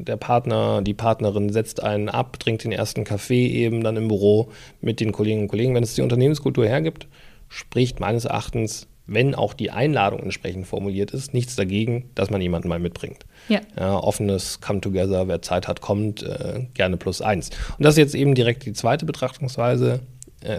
Äh, 0.00 0.04
der 0.04 0.16
Partner, 0.18 0.82
die 0.82 0.92
Partnerin 0.92 1.50
setzt 1.50 1.82
einen 1.82 2.10
ab, 2.10 2.38
trinkt 2.38 2.64
den 2.64 2.72
ersten 2.72 3.04
Kaffee 3.04 3.46
eben 3.46 3.82
dann 3.82 3.96
im 3.96 4.08
Büro 4.08 4.50
mit 4.82 5.00
den 5.00 5.12
Kolleginnen 5.12 5.44
und 5.44 5.48
Kollegen. 5.48 5.74
Wenn 5.74 5.82
es 5.82 5.94
die 5.94 6.02
Unternehmenskultur 6.02 6.66
hergibt, 6.66 7.06
spricht 7.48 7.98
meines 7.98 8.26
Erachtens, 8.26 8.88
wenn 9.06 9.34
auch 9.34 9.54
die 9.54 9.70
Einladung 9.70 10.20
entsprechend 10.20 10.66
formuliert 10.66 11.12
ist, 11.12 11.32
nichts 11.32 11.56
dagegen, 11.56 12.10
dass 12.14 12.28
man 12.28 12.42
jemanden 12.42 12.68
mal 12.68 12.78
mitbringt. 12.78 13.24
Ja. 13.48 13.60
ja 13.78 13.96
offenes 13.96 14.60
Come-Together, 14.60 15.28
wer 15.28 15.40
Zeit 15.40 15.66
hat, 15.66 15.80
kommt, 15.80 16.22
äh, 16.22 16.66
gerne 16.74 16.98
plus 16.98 17.22
eins. 17.22 17.50
Und 17.78 17.84
das 17.84 17.94
ist 17.94 17.98
jetzt 17.98 18.14
eben 18.14 18.34
direkt 18.34 18.66
die 18.66 18.74
zweite 18.74 19.06
Betrachtungsweise 19.06 20.00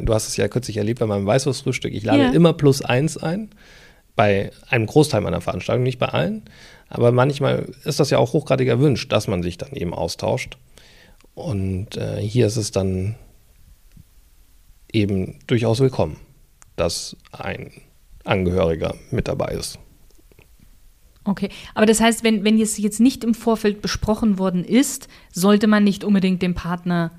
du 0.02 0.14
hast 0.14 0.28
es 0.28 0.38
ja 0.38 0.48
kürzlich 0.48 0.78
erlebt 0.78 1.00
bei 1.00 1.06
meinem 1.06 1.26
Weißwurstfrühstück, 1.26 1.94
ich 1.94 2.04
lade 2.04 2.24
ja. 2.24 2.32
immer 2.32 2.54
plus 2.54 2.82
eins 2.82 3.18
ein. 3.18 3.50
Bei 4.16 4.52
einem 4.70 4.86
Großteil 4.86 5.22
meiner 5.22 5.42
Veranstaltungen, 5.42 5.86
nicht 5.86 5.98
bei 5.98 6.08
allen. 6.08 6.44
Aber 6.88 7.12
manchmal 7.12 7.72
ist 7.84 8.00
das 8.00 8.12
ja 8.12 8.20
auch 8.20 8.34
hochgradig 8.34 8.68
erwünscht, 8.68 9.12
dass 9.12 9.28
man 9.28 9.42
sich 9.42 9.58
dann 9.58 9.72
eben 9.74 9.94
austauscht. 9.94 10.58
Und 11.34 11.98
äh, 11.98 12.22
hier 12.22 12.46
ist 12.46 12.58
es 12.58 12.70
dann 12.70 13.16
eben 14.92 15.40
durchaus 15.48 15.80
willkommen, 15.80 16.18
dass 16.76 17.18
ein 17.32 17.72
Angehöriger 18.24 18.96
mit 19.10 19.28
dabei 19.28 19.54
ist. 19.54 19.80
Okay, 21.26 21.50
aber 21.74 21.86
das 21.86 22.02
heißt, 22.02 22.24
wenn, 22.24 22.44
wenn 22.44 22.60
es 22.60 22.78
jetzt 22.78 23.00
nicht 23.00 23.24
im 23.24 23.34
Vorfeld 23.34 23.82
besprochen 23.82 24.38
worden 24.38 24.64
ist, 24.64 25.08
sollte 25.32 25.68
man 25.68 25.84
nicht 25.84 26.04
unbedingt 26.04 26.42
den 26.42 26.54
Partner 26.54 27.12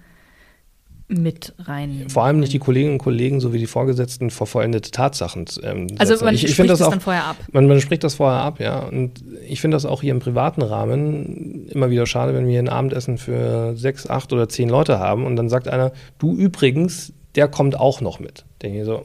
mit 1.06 1.54
rein. 1.58 2.06
Vor 2.08 2.24
allem 2.24 2.40
nicht 2.40 2.52
die 2.52 2.58
Kolleginnen 2.58 2.94
und 2.94 2.98
Kollegen 2.98 3.40
sowie 3.40 3.58
die 3.58 3.66
Vorgesetzten 3.66 4.30
vor 4.30 4.46
vollendete 4.46 4.90
Tatsachen. 4.90 5.44
Ähm, 5.62 5.88
also 5.98 6.24
man 6.24 6.34
ich, 6.34 6.44
ich 6.44 6.54
spricht 6.54 6.70
das, 6.70 6.78
das 6.78 6.88
auch, 6.88 6.92
dann 6.92 7.00
vorher 7.00 7.24
ab. 7.24 7.36
Man, 7.52 7.66
man, 7.68 7.80
spricht 7.80 8.04
das 8.04 8.14
vorher 8.14 8.40
ab, 8.40 8.58
ja. 8.58 8.80
Und 8.80 9.22
ich 9.46 9.60
finde 9.60 9.76
das 9.76 9.84
auch 9.84 10.00
hier 10.00 10.12
im 10.12 10.20
privaten 10.20 10.62
Rahmen 10.62 11.68
immer 11.68 11.90
wieder 11.90 12.06
schade, 12.06 12.34
wenn 12.34 12.46
wir 12.46 12.58
ein 12.58 12.70
Abendessen 12.70 13.18
für 13.18 13.76
sechs, 13.76 14.08
acht 14.08 14.32
oder 14.32 14.48
zehn 14.48 14.68
Leute 14.68 14.98
haben 14.98 15.26
und 15.26 15.36
dann 15.36 15.48
sagt 15.48 15.68
einer, 15.68 15.92
du 16.18 16.34
übrigens, 16.34 17.12
der 17.34 17.48
kommt 17.48 17.78
auch 17.78 18.00
noch 18.00 18.18
mit. 18.18 18.44
Denke 18.62 18.80
ich 18.80 18.84
so. 18.86 19.04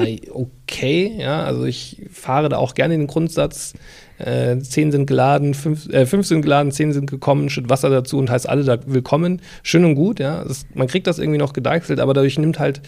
Ah, 0.00 0.06
okay, 0.30 1.16
ja, 1.18 1.42
also 1.44 1.64
ich 1.64 2.02
fahre 2.10 2.48
da 2.48 2.56
auch 2.56 2.74
gerne 2.74 2.96
den 2.96 3.06
Grundsatz, 3.06 3.74
äh, 4.18 4.58
zehn 4.58 4.92
sind 4.92 5.06
geladen, 5.06 5.54
fünf, 5.54 5.88
äh, 5.88 6.06
fünf 6.06 6.26
sind 6.26 6.42
geladen, 6.42 6.72
zehn 6.72 6.92
sind 6.92 7.10
gekommen, 7.10 7.50
schütt 7.50 7.68
Wasser 7.68 7.90
dazu 7.90 8.18
und 8.18 8.30
heißt 8.30 8.48
alle 8.48 8.64
da 8.64 8.78
willkommen. 8.86 9.40
Schön 9.62 9.84
und 9.84 9.94
gut, 9.94 10.20
ja. 10.20 10.44
Das, 10.44 10.66
man 10.74 10.86
kriegt 10.86 11.06
das 11.06 11.18
irgendwie 11.18 11.38
noch 11.38 11.52
gedeichselt, 11.52 12.00
aber 12.00 12.14
dadurch 12.14 12.38
nimmt 12.38 12.58
halt 12.58 12.82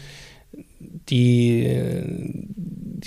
die, 1.08 1.68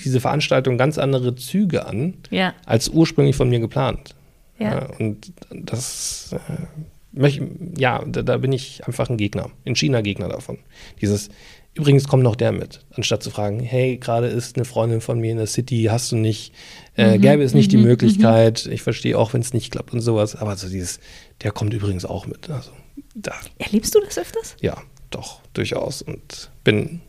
diese 0.05 0.19
Veranstaltung 0.19 0.77
ganz 0.77 0.97
andere 0.97 1.36
Züge 1.36 1.86
an, 1.86 2.15
ja. 2.29 2.53
als 2.65 2.89
ursprünglich 2.89 3.36
von 3.36 3.49
mir 3.49 3.60
geplant. 3.60 4.15
Ja. 4.60 4.71
ja 4.71 4.89
und 4.99 5.31
das, 5.49 6.33
äh, 6.33 7.29
ja, 7.77 8.03
da, 8.05 8.21
da, 8.21 8.38
bin 8.38 8.51
ich 8.51 8.86
einfach 8.86 9.10
ein 9.10 9.17
Gegner, 9.17 9.49
ein 9.65 9.75
China-Gegner 9.75 10.29
davon. 10.29 10.60
Dieses, 11.01 11.29
Übrigens 11.77 12.07
kommt 12.07 12.23
noch 12.23 12.35
der 12.35 12.51
mit, 12.51 12.79
anstatt 12.95 13.21
zu 13.21 13.29
fragen, 13.29 13.59
hey, 13.59 13.97
gerade 13.97 14.25
ist 14.25 14.55
eine 14.55 14.65
Freundin 14.65 14.99
von 14.99 15.19
mir 15.19 15.29
in 15.29 15.37
der 15.37 15.45
City, 15.45 15.89
hast 15.91 16.11
du 16.11 16.15
nicht, 16.15 16.51
äh, 16.95 17.17
mhm. 17.17 17.21
gäbe 17.21 17.43
es 17.43 17.53
nicht 17.53 17.67
mhm. 17.67 17.77
die 17.77 17.83
Möglichkeit, 17.83 18.65
mhm. 18.65 18.71
ich 18.71 18.81
verstehe 18.81 19.15
auch, 19.15 19.33
wenn 19.33 19.41
es 19.41 19.53
nicht 19.53 19.71
klappt 19.71 19.93
und 19.93 20.01
sowas, 20.01 20.35
aber 20.35 20.55
so 20.55 20.69
dieses, 20.69 20.99
der 21.43 21.51
kommt 21.51 21.75
übrigens 21.75 22.03
auch 22.03 22.25
mit. 22.25 22.49
Also, 22.49 22.71
da. 23.13 23.35
Erlebst 23.59 23.93
du 23.93 23.99
das 24.01 24.17
öfters? 24.17 24.55
Ja, 24.59 24.81
doch, 25.11 25.41
durchaus 25.53 26.01
und 26.01 26.49
bin 26.63 27.01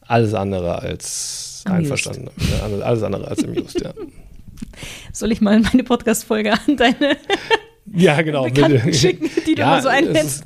alles 0.00 0.34
andere 0.34 0.80
als 0.80 1.62
amused. 1.64 1.80
einverstanden. 1.80 2.30
Ja, 2.50 2.84
alles 2.84 3.04
andere 3.04 3.28
als 3.28 3.44
amused, 3.44 3.80
ja. 3.80 3.94
Soll 5.12 5.30
ich 5.30 5.40
mal 5.40 5.60
meine 5.60 5.84
Podcast-Folge 5.84 6.52
an 6.52 6.76
deine 6.76 7.16
ja, 7.94 8.20
genau, 8.22 8.42
Bekannten 8.44 8.92
schicken, 8.92 9.30
die 9.46 9.54
du 9.54 9.60
ja, 9.60 9.68
mal 9.68 9.82
so 9.82 9.88
einhältst? 9.88 10.44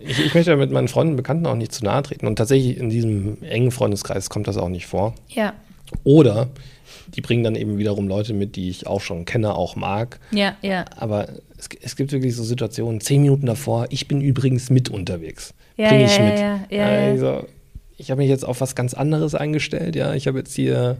Ich, 0.00 0.24
ich, 0.24 0.34
möchte 0.34 0.50
ja 0.50 0.56
mit 0.56 0.70
meinen 0.70 0.88
Freunden 0.88 1.12
und 1.12 1.16
Bekannten 1.16 1.46
auch 1.46 1.54
nicht 1.54 1.72
zu 1.72 1.84
nahe 1.84 2.02
treten. 2.02 2.26
Und 2.26 2.36
tatsächlich 2.36 2.78
in 2.78 2.90
diesem 2.90 3.42
engen 3.42 3.70
Freundeskreis 3.70 4.30
kommt 4.30 4.48
das 4.48 4.56
auch 4.56 4.68
nicht 4.68 4.86
vor. 4.86 5.14
Ja. 5.28 5.54
Oder 6.04 6.48
die 7.14 7.20
bringen 7.20 7.44
dann 7.44 7.54
eben 7.54 7.78
wiederum 7.78 8.08
Leute 8.08 8.34
mit, 8.34 8.56
die 8.56 8.70
ich 8.70 8.86
auch 8.86 9.00
schon 9.00 9.24
kenne, 9.24 9.54
auch 9.54 9.76
mag. 9.76 10.20
Ja, 10.30 10.56
ja. 10.62 10.84
Aber 10.96 11.28
es, 11.58 11.68
es 11.80 11.96
gibt 11.96 12.12
wirklich 12.12 12.34
so 12.36 12.44
Situationen, 12.44 13.00
zehn 13.00 13.22
Minuten 13.22 13.46
davor, 13.46 13.86
ich 13.90 14.08
bin 14.08 14.20
übrigens 14.20 14.70
mit 14.70 14.88
unterwegs. 14.88 15.54
Ja, 15.76 15.88
Bring 15.88 16.04
ich 16.04 16.16
ja, 16.16 16.24
mit. 16.24 16.38
Ja, 16.38 16.60
ja, 16.70 16.86
also, 16.86 17.46
ich 17.96 18.10
habe 18.10 18.20
mich 18.20 18.30
jetzt 18.30 18.44
auf 18.44 18.60
was 18.60 18.74
ganz 18.74 18.94
anderes 18.94 19.34
eingestellt. 19.34 19.96
Ja, 19.96 20.14
ich 20.14 20.26
habe 20.26 20.38
jetzt 20.38 20.54
hier 20.54 20.98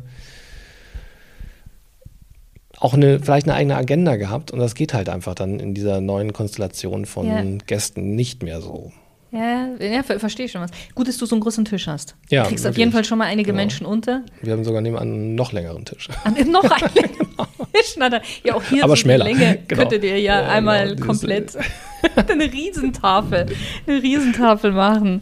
auch 2.80 2.94
eine, 2.94 3.20
vielleicht 3.20 3.46
eine 3.46 3.54
eigene 3.54 3.76
Agenda 3.76 4.16
gehabt 4.16 4.50
und 4.50 4.58
das 4.58 4.74
geht 4.74 4.94
halt 4.94 5.08
einfach 5.08 5.34
dann 5.34 5.60
in 5.60 5.74
dieser 5.74 6.00
neuen 6.00 6.32
Konstellation 6.32 7.04
von 7.04 7.26
ja. 7.26 7.42
Gästen 7.66 8.16
nicht 8.16 8.42
mehr 8.42 8.60
so. 8.60 8.90
Ja, 9.32 9.68
ja, 9.78 10.02
ver 10.02 10.18
verstehe 10.18 10.48
schon 10.48 10.60
was. 10.60 10.70
Gut, 10.94 11.06
dass 11.06 11.16
du 11.16 11.24
so 11.24 11.36
einen 11.36 11.42
großen 11.42 11.64
Tisch 11.64 11.86
hast. 11.86 12.16
Ja, 12.30 12.42
du 12.42 12.48
kriegst 12.48 12.64
wirklich. 12.64 12.74
auf 12.74 12.78
jeden 12.78 12.92
Fall 12.92 13.04
schon 13.04 13.18
mal 13.18 13.26
einige 13.26 13.48
genau. 13.48 13.58
Menschen 13.58 13.86
unter. 13.86 14.24
Wir 14.42 14.54
haben 14.54 14.64
sogar 14.64 14.80
nebenan 14.80 15.02
einen 15.02 15.34
noch 15.36 15.52
längeren 15.52 15.84
Tisch. 15.84 16.08
An, 16.24 16.34
noch 16.50 16.68
einen 16.68 16.94
längeren 16.94 17.28
Tisch? 17.72 17.94
Na, 17.96 18.08
da, 18.08 18.20
ja, 18.42 18.54
auch 18.54 18.62
hier 18.64 18.82
Aber 18.82 18.94
so 18.94 19.02
schmäler. 19.02 19.24
Länge 19.24 19.58
genau. 19.68 19.82
könntet 19.82 20.02
ihr 20.02 20.18
ja, 20.18 20.40
ja 20.40 20.48
einmal 20.48 20.96
genau, 20.96 21.06
komplett 21.06 21.56
eine 22.28 22.52
Riesentafel, 22.52 23.46
eine 23.86 24.02
Riesentafel 24.02 24.72
machen. 24.72 25.20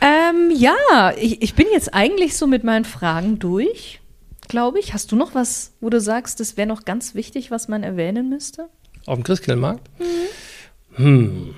Ähm, 0.00 0.52
ja, 0.56 1.12
ich, 1.20 1.42
ich 1.42 1.54
bin 1.54 1.66
jetzt 1.72 1.92
eigentlich 1.92 2.36
so 2.36 2.46
mit 2.46 2.64
meinen 2.64 2.84
Fragen 2.84 3.38
durch 3.38 4.00
glaube 4.48 4.78
ich. 4.78 4.94
Hast 4.94 5.12
du 5.12 5.16
noch 5.16 5.34
was, 5.34 5.72
wo 5.80 5.90
du 5.90 6.00
sagst, 6.00 6.40
das 6.40 6.56
wäre 6.56 6.68
noch 6.68 6.84
ganz 6.84 7.14
wichtig, 7.14 7.50
was 7.50 7.68
man 7.68 7.82
erwähnen 7.82 8.28
müsste? 8.28 8.68
Auf 9.06 9.16
dem 9.16 9.24
Christkindlmarkt? 9.24 9.88
Mhm. 9.98 11.04
Hm. 11.04 11.54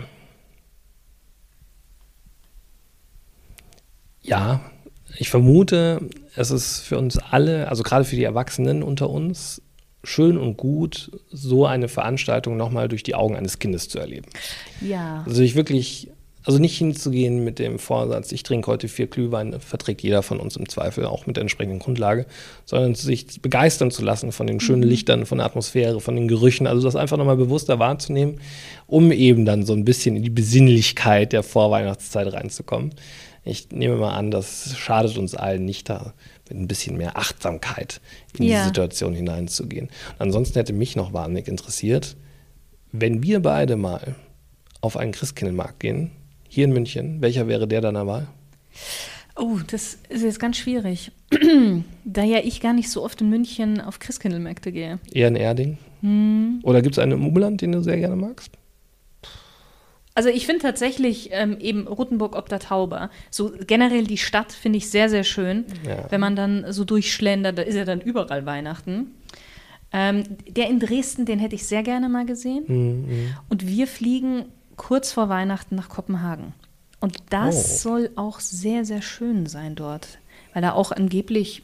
Ja, 4.22 4.60
ich 5.16 5.30
vermute, 5.30 6.00
es 6.36 6.50
ist 6.50 6.80
für 6.80 6.98
uns 6.98 7.18
alle, 7.18 7.68
also 7.68 7.82
gerade 7.82 8.04
für 8.04 8.16
die 8.16 8.24
Erwachsenen 8.24 8.82
unter 8.82 9.08
uns, 9.08 9.62
schön 10.04 10.36
und 10.36 10.56
gut, 10.56 11.10
so 11.30 11.66
eine 11.66 11.88
Veranstaltung 11.88 12.56
nochmal 12.56 12.88
durch 12.88 13.02
die 13.02 13.14
Augen 13.14 13.36
eines 13.36 13.58
Kindes 13.58 13.88
zu 13.88 13.98
erleben. 13.98 14.28
Ja. 14.80 15.24
Also 15.26 15.42
ich 15.42 15.54
wirklich 15.54 16.10
also 16.48 16.58
nicht 16.60 16.78
hinzugehen 16.78 17.44
mit 17.44 17.58
dem 17.58 17.78
Vorsatz, 17.78 18.32
ich 18.32 18.42
trinke 18.42 18.68
heute 18.68 18.88
vier 18.88 19.06
Glühwein, 19.06 19.60
verträgt 19.60 20.02
jeder 20.02 20.22
von 20.22 20.40
uns 20.40 20.56
im 20.56 20.66
Zweifel, 20.66 21.04
auch 21.04 21.26
mit 21.26 21.36
der 21.36 21.42
entsprechenden 21.42 21.78
Grundlage, 21.78 22.24
sondern 22.64 22.94
sich 22.94 23.42
begeistern 23.42 23.90
zu 23.90 24.02
lassen 24.02 24.32
von 24.32 24.46
den 24.46 24.58
schönen 24.58 24.80
mhm. 24.80 24.88
Lichtern, 24.88 25.26
von 25.26 25.38
der 25.38 25.46
Atmosphäre, 25.46 26.00
von 26.00 26.16
den 26.16 26.26
Gerüchen, 26.26 26.66
also 26.66 26.82
das 26.82 26.96
einfach 26.96 27.18
nochmal 27.18 27.36
bewusster 27.36 27.78
wahrzunehmen, 27.78 28.40
um 28.86 29.12
eben 29.12 29.44
dann 29.44 29.66
so 29.66 29.74
ein 29.74 29.84
bisschen 29.84 30.16
in 30.16 30.22
die 30.22 30.30
Besinnlichkeit 30.30 31.34
der 31.34 31.42
Vorweihnachtszeit 31.42 32.32
reinzukommen. 32.32 32.94
Ich 33.44 33.70
nehme 33.70 33.96
mal 33.96 34.14
an, 34.14 34.30
das 34.30 34.74
schadet 34.74 35.18
uns 35.18 35.34
allen 35.34 35.66
nicht, 35.66 35.90
da 35.90 36.14
mit 36.48 36.58
ein 36.58 36.66
bisschen 36.66 36.96
mehr 36.96 37.18
Achtsamkeit 37.18 38.00
in 38.38 38.46
ja. 38.46 38.60
die 38.60 38.68
Situation 38.68 39.12
hineinzugehen. 39.12 39.88
Und 39.88 40.20
ansonsten 40.22 40.54
hätte 40.54 40.72
mich 40.72 40.96
noch 40.96 41.12
wahnsinnig 41.12 41.46
interessiert, 41.46 42.16
wenn 42.90 43.22
wir 43.22 43.40
beide 43.40 43.76
mal 43.76 44.14
auf 44.80 44.96
einen 44.96 45.12
Christkindlmarkt 45.12 45.80
gehen, 45.80 46.12
hier 46.48 46.64
in 46.64 46.72
München, 46.72 47.20
welcher 47.20 47.46
wäre 47.48 47.68
der 47.68 47.80
deiner 47.80 48.06
Wahl? 48.06 48.26
Oh, 49.36 49.58
das 49.70 49.98
ist 50.08 50.22
jetzt 50.22 50.40
ganz 50.40 50.56
schwierig. 50.56 51.12
da 52.04 52.24
ja 52.24 52.38
ich 52.42 52.60
gar 52.60 52.72
nicht 52.72 52.90
so 52.90 53.04
oft 53.04 53.20
in 53.20 53.30
München 53.30 53.80
auf 53.80 54.00
Christkindlmärkte 54.00 54.72
gehe. 54.72 54.98
Eher 55.12 55.28
in 55.28 55.36
Erding? 55.36 55.78
Hm. 56.00 56.60
Oder 56.64 56.82
gibt 56.82 56.96
es 56.96 56.98
einen 56.98 57.12
im 57.12 57.26
Umland, 57.26 57.60
den 57.60 57.72
du 57.72 57.82
sehr 57.82 57.98
gerne 57.98 58.16
magst? 58.16 58.50
Also 60.14 60.30
ich 60.30 60.46
finde 60.46 60.62
tatsächlich 60.62 61.28
ähm, 61.30 61.58
eben 61.60 61.86
Rothenburg 61.86 62.34
ob 62.34 62.48
der 62.48 62.58
Tauber, 62.58 63.10
so 63.30 63.52
generell 63.68 64.02
die 64.04 64.18
Stadt 64.18 64.50
finde 64.50 64.78
ich 64.78 64.90
sehr, 64.90 65.08
sehr 65.08 65.22
schön. 65.22 65.64
Ja. 65.86 66.10
Wenn 66.10 66.20
man 66.20 66.34
dann 66.34 66.72
so 66.72 66.84
durchschlendert, 66.84 67.56
da 67.56 67.62
ist 67.62 67.76
ja 67.76 67.84
dann 67.84 68.00
überall 68.00 68.44
Weihnachten. 68.44 69.12
Ähm, 69.92 70.24
der 70.48 70.68
in 70.68 70.80
Dresden, 70.80 71.24
den 71.24 71.38
hätte 71.38 71.54
ich 71.54 71.66
sehr 71.68 71.84
gerne 71.84 72.08
mal 72.08 72.26
gesehen. 72.26 72.64
Mhm. 72.66 73.30
Und 73.48 73.68
wir 73.68 73.86
fliegen 73.86 74.46
kurz 74.78 75.12
vor 75.12 75.28
Weihnachten 75.28 75.74
nach 75.74 75.90
Kopenhagen. 75.90 76.54
Und 77.00 77.18
das 77.30 77.56
oh. 77.56 77.90
soll 77.90 78.10
auch 78.16 78.40
sehr, 78.40 78.84
sehr 78.84 79.02
schön 79.02 79.46
sein 79.46 79.74
dort, 79.74 80.18
weil 80.54 80.62
da 80.62 80.72
auch 80.72 80.90
angeblich 80.90 81.62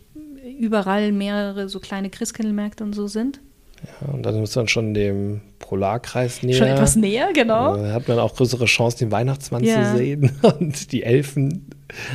überall 0.58 1.12
mehrere 1.12 1.68
so 1.68 1.80
kleine 1.80 2.10
Christkindlmärkte 2.10 2.84
und 2.84 2.92
so 2.92 3.06
sind. 3.06 3.40
Ja, 3.82 4.12
und 4.12 4.22
dann 4.22 4.42
ist 4.42 4.56
man 4.56 4.68
schon 4.68 4.94
dem 4.94 5.40
Polarkreis 5.58 6.42
näher. 6.42 6.56
Schon 6.56 6.68
etwas 6.68 6.96
näher, 6.96 7.32
genau. 7.34 7.76
Da 7.76 7.92
hat 7.92 8.08
man 8.08 8.18
auch 8.18 8.34
größere 8.34 8.66
Chancen, 8.66 8.98
den 8.98 9.12
Weihnachtsmann 9.12 9.64
ja. 9.64 9.92
zu 9.92 9.98
sehen 9.98 10.32
und 10.42 10.92
die 10.92 11.02
Elfen. 11.02 11.70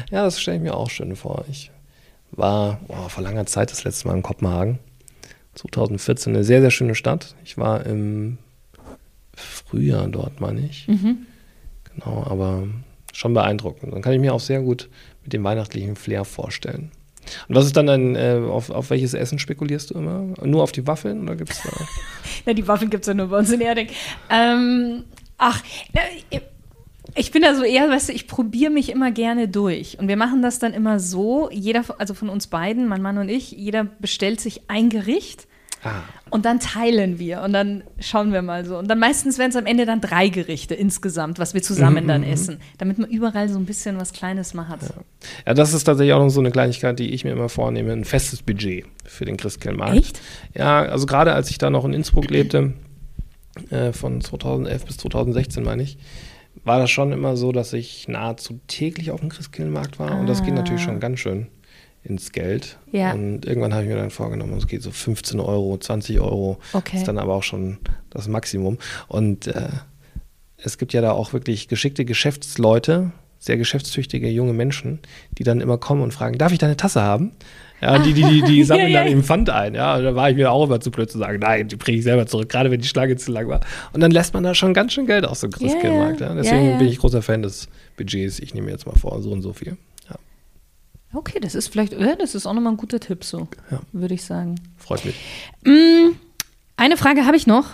Ja, 0.10 0.24
das 0.24 0.40
stelle 0.40 0.58
ich 0.58 0.64
mir 0.64 0.76
auch 0.76 0.90
schön 0.90 1.16
vor. 1.16 1.46
Ich 1.50 1.72
war 2.32 2.80
oh, 2.88 3.10
vor 3.10 3.24
langer 3.24 3.46
Zeit 3.46 3.72
das 3.72 3.84
letzte 3.84 4.08
Mal 4.08 4.16
in 4.16 4.24
Kopenhagen. 4.24 4.80
2014 5.56 6.36
eine 6.36 6.44
sehr, 6.44 6.62
sehr 6.62 6.72
schöne 6.72 6.96
Stadt. 6.96 7.36
Ich 7.44 7.58
war 7.58 7.86
im 7.86 8.38
Frühjahr 9.40 10.08
dort, 10.08 10.42
meine 10.42 10.62
ich. 10.62 10.88
Mhm. 10.88 11.26
Genau, 11.94 12.26
aber 12.30 12.68
schon 13.14 13.34
beeindruckend. 13.34 13.94
Dann 13.94 14.02
kann 14.02 14.14
ich 14.14 14.20
mir 14.20 14.34
auch 14.34 14.40
sehr 14.40 14.62
gut 14.62 14.90
mit 15.24 15.34
dem 15.34 15.44
weihnachtlichen 15.44 15.96
Flair 15.96 16.26
vorstellen. 16.26 16.92
Und 17.48 17.56
was 17.56 17.66
ist 17.66 17.78
dann 17.78 17.90
ein, 17.90 18.16
äh, 18.16 18.42
auf, 18.50 18.70
auf 18.70 18.90
welches 18.90 19.14
Essen 19.14 19.40
spekulierst 19.40 19.92
du 19.92 19.96
immer? 19.96 20.34
Nur 20.44 20.64
auf 20.64 20.72
die 20.72 20.88
Waffeln 20.88 21.24
oder 21.24 21.36
gibt 21.36 21.52
es 21.52 21.62
da? 21.62 21.70
Na, 22.46 22.54
die 22.54 22.68
Waffeln 22.68 22.90
gibt 22.90 23.04
es 23.04 23.08
ja 23.08 23.14
nur 23.14 23.28
bei 23.28 23.38
uns 23.38 23.52
in 23.52 23.62
Erding. 23.62 23.88
Ähm, 24.30 25.04
ach, 25.38 25.62
ich 27.16 27.32
bin 27.32 27.42
da 27.42 27.56
so 27.56 27.64
eher, 27.64 27.90
weißt 27.90 28.10
du, 28.10 28.14
ich 28.14 28.28
probiere 28.28 28.72
mich 28.72 28.90
immer 28.90 29.12
gerne 29.12 29.48
durch. 29.48 30.00
Und 30.00 30.08
wir 30.08 30.18
machen 30.18 30.42
das 30.42 30.60
dann 30.60 30.74
immer 30.74 31.00
so, 31.00 31.50
jeder, 31.52 31.84
also 31.98 32.14
von 32.14 32.30
uns 32.30 32.48
beiden, 32.48 32.88
mein 32.88 33.02
Mann 33.02 33.18
und 33.18 33.30
ich, 33.30 33.52
jeder 33.52 33.84
bestellt 33.84 34.40
sich 34.40 34.70
ein 34.70 34.90
Gericht 34.90 35.48
Ah. 35.84 36.02
Und 36.30 36.46
dann 36.46 36.60
teilen 36.60 37.20
wir 37.20 37.42
und 37.42 37.54
dann 37.54 37.84
schauen 38.00 38.34
wir 38.34 38.42
mal 38.42 38.66
so. 38.66 38.78
Und 38.78 38.88
dann 38.90 39.00
meistens 39.00 39.38
werden 39.38 39.52
es 39.52 39.56
am 39.56 39.66
Ende 39.66 39.86
dann 39.86 40.02
drei 40.02 40.28
Gerichte 40.28 40.76
insgesamt, 40.76 41.40
was 41.40 41.54
wir 41.54 41.62
zusammen 41.62 42.04
mhm, 42.04 42.08
dann 42.08 42.22
mhm. 42.22 42.34
essen, 42.34 42.60
damit 42.78 43.00
man 43.00 43.10
überall 43.10 43.50
so 43.50 43.58
ein 43.58 43.66
bisschen 43.66 43.98
was 44.00 44.14
Kleines 44.14 44.54
mal 44.54 44.68
hat. 44.68 44.82
Ja. 44.82 44.90
ja. 45.48 45.54
das 45.54 45.74
ist 45.74 45.86
tatsächlich 45.86 46.14
auch 46.14 46.20
noch 46.20 46.30
so 46.30 46.42
eine 46.42 46.52
Kleinigkeit, 46.52 47.00
die 47.00 47.12
ich 47.12 47.24
mir 47.24 47.32
immer 47.32 47.50
vornehme, 47.50 47.94
ein 47.94 48.06
festes 48.06 48.42
Budget 48.42 48.86
für 49.06 49.26
den 49.26 49.38
Christkindlmarkt. 49.38 49.98
Echt? 49.98 50.22
Ja, 50.54 50.82
also 50.82 51.06
gerade 51.06 51.34
als 51.34 51.50
ich 51.50 51.58
da 51.58 51.70
noch 51.70 51.86
in 51.86 51.94
Innsbruck 51.94 52.30
lebte, 52.30 52.74
äh, 53.70 53.94
von 53.94 54.22
2011 54.22 54.86
bis 54.86 54.98
2016 54.98 55.64
meine 55.64 55.84
ich, 55.84 55.98
war 56.64 56.80
das 56.80 56.92
schon 56.92 57.14
immer 57.14 57.38
so, 57.38 57.52
dass 57.52 57.74
ich 57.74 58.08
nahezu 58.08 58.60
täglich 58.68 59.12
auf 59.12 59.22
dem 59.22 59.30
Christkindlmarkt 59.30 59.98
war. 59.98 60.12
Ah. 60.12 60.20
Und 60.20 60.28
das 60.28 60.44
geht 60.44 60.54
natürlich 60.54 60.82
schon 60.82 61.00
ganz 61.00 61.20
schön 61.20 61.48
ins 62.04 62.32
Geld. 62.32 62.78
Ja. 62.92 63.14
Und 63.14 63.46
irgendwann 63.46 63.74
habe 63.74 63.84
ich 63.84 63.90
mir 63.90 63.96
dann 63.96 64.10
vorgenommen, 64.10 64.58
es 64.58 64.68
geht 64.68 64.82
so 64.82 64.92
15 64.92 65.40
Euro, 65.40 65.78
20 65.78 66.20
Euro. 66.20 66.60
Okay. 66.74 66.98
Ist 66.98 67.08
dann 67.08 67.18
aber 67.18 67.34
auch 67.36 67.44
schon 67.44 67.78
das 68.10 68.28
Maximum. 68.28 68.78
Und 69.08 69.48
äh, 69.48 69.70
es 70.58 70.78
gibt 70.78 70.94
ja 70.94 71.02
da 71.02 71.12
auch 71.12 71.34
wirklich 71.34 71.68
geschickte 71.68 72.06
Geschäftsleute, 72.06 73.12
sehr 73.38 73.58
geschäftstüchtige 73.58 74.30
junge 74.30 74.54
Menschen, 74.54 75.00
die 75.38 75.44
dann 75.44 75.62
immer 75.62 75.78
kommen 75.78 76.02
und 76.02 76.14
fragen, 76.14 76.38
darf 76.38 76.52
ich 76.52 76.60
deine 76.60 76.76
Tasse 76.76 77.02
haben? 77.02 77.32
Ja, 77.82 77.98
die, 77.98 78.14
die, 78.14 78.24
die, 78.24 78.42
die 78.42 78.64
sammeln 78.66 78.90
ja, 78.90 78.96
ja, 78.96 79.04
dann 79.04 79.12
eben 79.12 79.24
Pfand 79.24 79.50
ein. 79.50 79.74
Ja, 79.74 79.96
und 79.96 80.04
da 80.04 80.16
war 80.16 80.30
ich 80.30 80.36
mir 80.36 80.52
auch 80.52 80.66
immer 80.66 80.82
zu 80.82 80.92
blöd 80.92 81.10
zu 81.10 81.18
sagen, 81.18 81.40
nein, 81.40 81.70
die 81.70 81.78
bringe 81.78 81.98
ich 82.00 82.04
selber 82.04 82.26
zurück, 82.26 82.50
gerade 82.50 82.72
wenn 82.72 82.82
die 82.82 82.88
Schlange 82.88 83.16
zu 83.16 83.32
lang 83.32 83.48
war. 83.48 83.62
Und 83.94 84.02
dann 84.02 84.12
lässt 84.12 84.34
man 84.34 84.44
da 84.44 84.54
schon 84.54 84.74
ganz 84.74 84.92
schön 84.92 85.06
Geld 85.06 85.26
aus 85.26 85.40
dem 85.40 85.52
Christkindmarkt. 85.52 86.20
Ja, 86.20 86.34
Deswegen 86.34 86.78
bin 86.78 86.88
ich 86.88 86.98
großer 86.98 87.22
Fan 87.22 87.42
des 87.42 87.70
Budgets. 87.96 88.40
Ich 88.40 88.54
nehme 88.54 88.70
jetzt 88.70 88.86
mal 88.86 88.98
vor, 88.98 89.22
so 89.22 89.32
und 89.32 89.42
so 89.42 89.54
viel. 89.54 89.78
Okay, 91.14 91.40
das 91.40 91.56
ist 91.56 91.70
vielleicht, 91.70 91.94
ja, 91.94 92.16
das 92.16 92.36
ist 92.36 92.46
auch 92.46 92.54
nochmal 92.54 92.74
ein 92.74 92.78
guter 92.78 93.00
Tipp, 93.00 93.24
so 93.24 93.48
würde 93.92 94.14
ich 94.14 94.24
sagen. 94.24 94.56
Freut 94.78 95.06
mich. 95.06 95.16
Mm, 95.64 96.16
eine 96.78 96.98
Frage 96.98 97.26
habe 97.26 97.36
ich 97.36 97.48
noch 97.48 97.66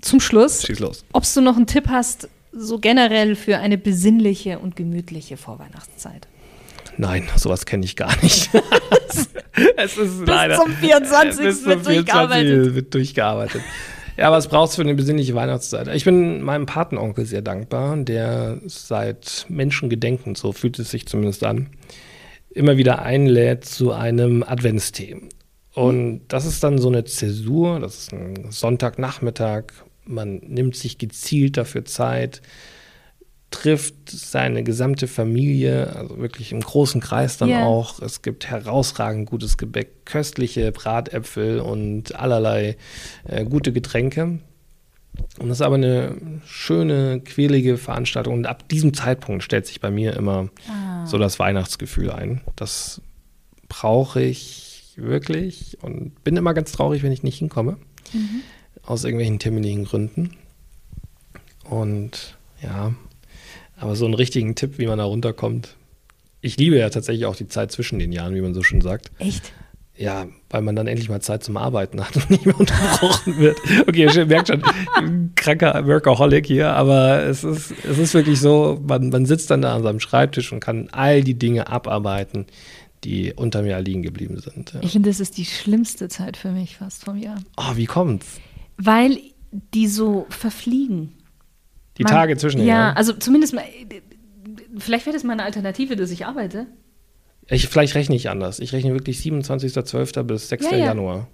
zum 0.00 0.20
Schluss. 0.20 0.66
Schieß 0.66 0.80
los. 0.80 1.04
Ob 1.12 1.24
du 1.32 1.40
noch 1.40 1.56
einen 1.56 1.66
Tipp 1.66 1.88
hast, 1.88 2.28
so 2.52 2.78
generell 2.78 3.36
für 3.36 3.58
eine 3.58 3.78
besinnliche 3.78 4.58
und 4.58 4.74
gemütliche 4.74 5.36
Vorweihnachtszeit? 5.36 6.26
Nein, 6.96 7.28
sowas 7.36 7.64
kenne 7.64 7.84
ich 7.84 7.96
gar 7.96 8.14
nicht. 8.22 8.50
es 9.76 9.96
ist 9.96 10.18
bis 10.20 10.28
leider, 10.28 10.56
zum 10.56 10.72
24. 10.72 11.44
Bis 11.44 11.62
zum 11.62 11.68
wird 11.68 11.86
24. 11.86 11.94
durchgearbeitet. 11.94 12.74
Wird 12.74 12.94
durchgearbeitet. 12.94 13.62
Ja, 14.16 14.32
was 14.32 14.48
brauchst 14.48 14.74
du 14.74 14.82
für 14.82 14.88
eine 14.88 14.94
besinnliche 14.94 15.34
Weihnachtszeit? 15.34 15.88
Ich 15.94 16.04
bin 16.04 16.42
meinem 16.42 16.66
Patenonkel 16.66 17.24
sehr 17.24 17.40
dankbar, 17.40 17.96
der 17.98 18.58
seit 18.66 19.46
Menschengedenken, 19.48 20.34
so 20.34 20.52
fühlt 20.52 20.78
es 20.78 20.90
sich 20.90 21.06
zumindest 21.06 21.44
an, 21.44 21.68
immer 22.50 22.76
wieder 22.76 23.02
einlädt 23.02 23.64
zu 23.64 23.92
einem 23.92 24.42
Adventstee. 24.42 25.16
Und 25.74 26.22
das 26.28 26.46
ist 26.46 26.64
dann 26.64 26.78
so 26.78 26.88
eine 26.88 27.04
Zäsur, 27.04 27.80
das 27.80 27.98
ist 27.98 28.12
ein 28.12 28.50
Sonntagnachmittag, 28.50 29.64
man 30.04 30.38
nimmt 30.38 30.74
sich 30.74 30.98
gezielt 30.98 31.56
dafür 31.56 31.84
Zeit, 31.84 32.42
trifft 33.50 33.94
seine 34.08 34.62
gesamte 34.62 35.06
Familie, 35.08 35.94
also 35.96 36.18
wirklich 36.18 36.52
im 36.52 36.60
großen 36.60 37.00
Kreis 37.00 37.36
dann 37.36 37.48
yeah. 37.48 37.64
auch. 37.64 38.00
Es 38.00 38.22
gibt 38.22 38.48
herausragend 38.48 39.28
gutes 39.28 39.58
Gebäck, 39.58 40.04
köstliche 40.04 40.70
Bratäpfel 40.72 41.60
und 41.60 42.14
allerlei 42.14 42.76
äh, 43.24 43.44
gute 43.44 43.72
Getränke. 43.72 44.38
Und 45.38 45.48
das 45.48 45.58
ist 45.58 45.62
aber 45.62 45.76
eine 45.76 46.16
schöne, 46.46 47.20
quälige 47.20 47.78
Veranstaltung. 47.78 48.34
Und 48.34 48.46
ab 48.46 48.68
diesem 48.68 48.94
Zeitpunkt 48.94 49.42
stellt 49.42 49.66
sich 49.66 49.80
bei 49.80 49.90
mir 49.90 50.14
immer 50.16 50.48
ah. 50.68 51.06
so 51.06 51.18
das 51.18 51.38
Weihnachtsgefühl 51.38 52.10
ein. 52.10 52.40
Das 52.56 53.00
brauche 53.68 54.22
ich 54.22 54.94
wirklich 54.96 55.78
und 55.82 56.22
bin 56.24 56.36
immer 56.36 56.54
ganz 56.54 56.72
traurig, 56.72 57.02
wenn 57.02 57.12
ich 57.12 57.22
nicht 57.22 57.38
hinkomme. 57.38 57.78
Mhm. 58.12 58.42
Aus 58.82 59.04
irgendwelchen 59.04 59.38
terminlichen 59.38 59.84
Gründen. 59.84 60.36
Und 61.64 62.36
ja, 62.62 62.94
aber 63.76 63.96
so 63.96 64.04
einen 64.04 64.14
richtigen 64.14 64.54
Tipp, 64.54 64.78
wie 64.78 64.86
man 64.86 64.98
da 64.98 65.04
runterkommt. 65.04 65.76
Ich 66.42 66.56
liebe 66.56 66.76
ja 66.76 66.90
tatsächlich 66.90 67.26
auch 67.26 67.36
die 67.36 67.48
Zeit 67.48 67.70
zwischen 67.72 67.98
den 67.98 68.12
Jahren, 68.12 68.34
wie 68.34 68.40
man 68.40 68.54
so 68.54 68.62
schön 68.62 68.80
sagt. 68.80 69.10
Echt? 69.18 69.52
Ja, 70.00 70.26
weil 70.48 70.62
man 70.62 70.74
dann 70.74 70.86
endlich 70.86 71.10
mal 71.10 71.20
Zeit 71.20 71.44
zum 71.44 71.58
Arbeiten 71.58 72.00
hat 72.00 72.16
und 72.16 72.30
nicht 72.30 72.46
mehr 72.46 72.58
unterbrochen 72.58 73.36
wird. 73.36 73.58
Okay, 73.86 74.08
ihr 74.14 74.26
merkt 74.26 74.48
schon, 74.48 74.62
kranker 75.36 75.86
Workaholic 75.86 76.46
hier, 76.46 76.72
aber 76.72 77.24
es 77.24 77.44
ist, 77.44 77.74
es 77.84 77.98
ist 77.98 78.14
wirklich 78.14 78.40
so, 78.40 78.80
man, 78.82 79.10
man 79.10 79.26
sitzt 79.26 79.50
dann 79.50 79.60
da 79.60 79.76
an 79.76 79.82
seinem 79.82 80.00
Schreibtisch 80.00 80.54
und 80.54 80.60
kann 80.60 80.88
all 80.90 81.22
die 81.22 81.34
Dinge 81.34 81.68
abarbeiten, 81.68 82.46
die 83.04 83.34
unter 83.34 83.60
mir 83.60 83.78
liegen 83.80 84.02
geblieben 84.02 84.38
sind. 84.38 84.72
Ja. 84.72 84.80
Ich 84.82 84.92
finde, 84.92 85.10
das 85.10 85.20
ist 85.20 85.36
die 85.36 85.44
schlimmste 85.44 86.08
Zeit 86.08 86.38
für 86.38 86.50
mich 86.50 86.78
fast 86.78 87.04
vom 87.04 87.18
Jahr. 87.18 87.36
Oh, 87.58 87.76
wie 87.76 87.86
kommt's? 87.86 88.40
Weil 88.78 89.18
die 89.74 89.86
so 89.86 90.24
verfliegen. 90.30 91.12
Die 91.98 92.04
man, 92.04 92.12
Tage 92.12 92.38
zwischen 92.38 92.58
den 92.58 92.66
Ja, 92.66 92.74
Jahren. 92.74 92.96
also 92.96 93.12
zumindest 93.12 93.52
mal, 93.52 93.64
vielleicht 94.78 95.04
wäre 95.04 95.12
das 95.14 95.24
mal 95.24 95.34
eine 95.34 95.44
Alternative, 95.44 95.94
dass 95.94 96.10
ich 96.10 96.24
arbeite. 96.24 96.68
Ich, 97.50 97.68
vielleicht 97.68 97.94
rechne 97.94 98.14
ich 98.16 98.30
anders. 98.30 98.60
Ich 98.60 98.72
rechne 98.72 98.92
wirklich 98.94 99.18
27.12. 99.18 100.22
bis 100.22 100.48
6. 100.48 100.66
Ja, 100.66 100.76
ja. 100.76 100.84
Januar. 100.86 101.28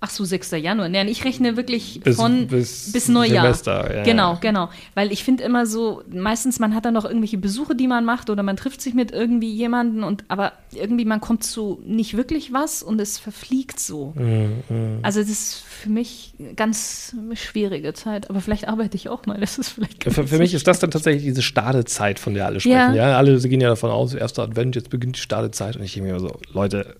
Ach 0.00 0.10
so, 0.10 0.24
6. 0.24 0.52
Januar. 0.52 0.88
Nein, 0.88 1.08
ich 1.08 1.24
rechne 1.24 1.56
wirklich 1.56 2.00
bis, 2.04 2.14
von 2.14 2.46
bis, 2.46 2.92
bis 2.92 3.08
Neujahr. 3.08 3.42
Silvester, 3.42 3.96
ja. 3.96 4.02
Genau, 4.04 4.38
genau. 4.40 4.70
Weil 4.94 5.10
ich 5.10 5.24
finde 5.24 5.42
immer 5.42 5.66
so, 5.66 6.02
meistens 6.08 6.60
man 6.60 6.72
hat 6.72 6.84
dann 6.84 6.94
noch 6.94 7.04
irgendwelche 7.04 7.36
Besuche, 7.36 7.74
die 7.74 7.88
man 7.88 8.04
macht 8.04 8.30
oder 8.30 8.44
man 8.44 8.56
trifft 8.56 8.80
sich 8.80 8.94
mit 8.94 9.10
irgendwie 9.10 9.52
jemanden 9.52 10.04
und 10.04 10.24
aber 10.28 10.52
irgendwie 10.72 11.04
man 11.04 11.20
kommt 11.20 11.42
zu 11.42 11.82
nicht 11.84 12.16
wirklich 12.16 12.52
was 12.52 12.84
und 12.84 13.00
es 13.00 13.18
verfliegt 13.18 13.80
so. 13.80 14.12
Mhm. 14.14 15.00
Also 15.02 15.18
das 15.18 15.30
ist 15.30 15.64
für 15.64 15.90
mich 15.90 16.32
eine 16.38 16.54
ganz 16.54 17.16
schwierige 17.34 17.92
Zeit, 17.92 18.30
aber 18.30 18.40
vielleicht 18.40 18.68
arbeite 18.68 18.96
ich 18.96 19.08
auch 19.08 19.26
mal. 19.26 19.40
Das 19.40 19.58
ist 19.58 19.70
vielleicht 19.70 20.04
für, 20.04 20.28
für 20.28 20.38
mich 20.38 20.54
ist 20.54 20.68
das 20.68 20.78
dann 20.78 20.92
tatsächlich 20.92 21.24
diese 21.24 21.42
Stadezeit, 21.42 22.20
von 22.20 22.34
der 22.34 22.46
alle 22.46 22.60
sprechen. 22.60 22.94
Ja. 22.94 22.94
ja, 22.94 23.18
alle 23.18 23.36
gehen 23.40 23.60
ja 23.60 23.68
davon 23.68 23.90
aus, 23.90 24.14
erster 24.14 24.44
Advent, 24.44 24.76
jetzt 24.76 24.90
beginnt 24.90 25.16
die 25.16 25.20
Stadezeit 25.20 25.76
und 25.76 25.82
ich 25.82 25.94
denke 25.94 26.12
mir 26.12 26.20
so, 26.20 26.38
Leute, 26.52 26.94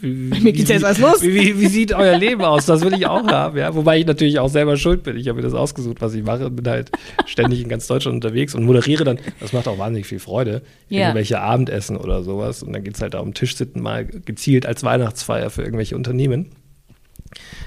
wie, 0.00 0.40
Mir 0.40 0.52
geht's 0.52 0.70
jetzt 0.70 0.82
was 0.82 0.98
los. 0.98 1.22
Wie, 1.22 1.34
wie, 1.34 1.60
wie, 1.60 1.66
sieht 1.66 1.92
euer 1.92 2.16
Leben 2.16 2.42
aus? 2.42 2.66
Das 2.66 2.82
will 2.82 2.94
ich 2.94 3.06
auch 3.06 3.26
haben, 3.26 3.58
ja. 3.58 3.74
Wobei 3.74 3.98
ich 3.98 4.06
natürlich 4.06 4.38
auch 4.38 4.48
selber 4.48 4.76
schuld 4.76 5.02
bin. 5.02 5.16
Ich 5.16 5.28
habe 5.28 5.36
mir 5.36 5.42
das 5.42 5.54
ausgesucht, 5.54 6.00
was 6.00 6.14
ich 6.14 6.22
mache. 6.22 6.50
Bin 6.50 6.68
halt 6.68 6.90
ständig 7.26 7.62
in 7.62 7.68
ganz 7.68 7.86
Deutschland 7.86 8.14
unterwegs 8.14 8.54
und 8.54 8.64
moderiere 8.64 9.04
dann. 9.04 9.18
Das 9.40 9.52
macht 9.52 9.68
auch 9.68 9.78
wahnsinnig 9.78 10.06
viel 10.06 10.18
Freude. 10.18 10.62
Ja. 10.88 11.02
Irgendwelche 11.02 11.40
Abendessen 11.40 11.96
oder 11.96 12.22
sowas. 12.22 12.62
Und 12.62 12.72
dann 12.72 12.84
geht 12.84 12.96
es 12.96 13.02
halt 13.02 13.14
darum, 13.14 13.34
Tischsitten 13.34 13.82
mal 13.82 14.04
gezielt 14.04 14.66
als 14.66 14.82
Weihnachtsfeier 14.82 15.50
für 15.50 15.62
irgendwelche 15.62 15.96
Unternehmen. 15.96 16.50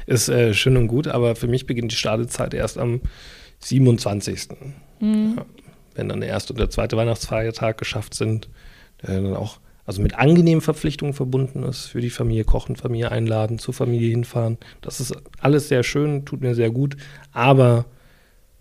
Ist 0.05 0.29
äh, 0.29 0.53
schön 0.53 0.77
und 0.77 0.87
gut, 0.87 1.07
aber 1.07 1.35
für 1.35 1.47
mich 1.47 1.65
beginnt 1.65 1.91
die 1.91 1.95
Startezeit 1.95 2.53
erst 2.53 2.77
am 2.77 3.01
27. 3.59 4.49
Mhm. 4.99 5.33
Ja, 5.37 5.45
wenn 5.95 6.09
dann 6.09 6.21
der 6.21 6.29
erste 6.29 6.53
und 6.53 6.59
der 6.59 6.69
zweite 6.69 6.97
Weihnachtsfeiertag 6.97 7.77
geschafft 7.77 8.13
sind, 8.13 8.49
dann 9.01 9.35
auch 9.35 9.59
also 9.89 10.03
mit 10.03 10.19
angenehmen 10.19 10.61
Verpflichtungen 10.61 11.15
verbunden 11.15 11.63
ist, 11.63 11.87
für 11.87 11.99
die 11.99 12.11
Familie 12.11 12.43
kochen, 12.43 12.75
Familie 12.75 13.11
einladen, 13.11 13.57
zur 13.57 13.73
Familie 13.73 14.11
hinfahren. 14.11 14.59
Das 14.81 14.99
ist 14.99 15.17
alles 15.39 15.67
sehr 15.67 15.81
schön, 15.81 16.25
tut 16.25 16.41
mir 16.41 16.53
sehr 16.53 16.69
gut, 16.69 16.95
aber 17.31 17.85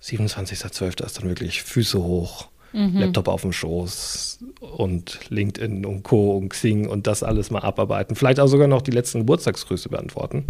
27.12. 0.03 1.05
ist 1.05 1.19
dann 1.19 1.29
wirklich 1.29 1.63
Füße 1.63 2.03
hoch, 2.03 2.49
mhm. 2.73 2.97
Laptop 2.97 3.29
auf 3.29 3.43
dem 3.43 3.53
Schoß 3.53 4.39
und 4.59 5.21
LinkedIn 5.29 5.85
und 5.85 6.03
Co. 6.03 6.35
und 6.35 6.49
Xing 6.49 6.89
und 6.89 7.07
das 7.07 7.23
alles 7.23 7.51
mal 7.51 7.61
abarbeiten. 7.61 8.17
Vielleicht 8.17 8.41
auch 8.41 8.47
sogar 8.47 8.67
noch 8.67 8.81
die 8.81 8.91
letzten 8.91 9.19
Geburtstagsgrüße 9.19 9.91
beantworten. 9.91 10.47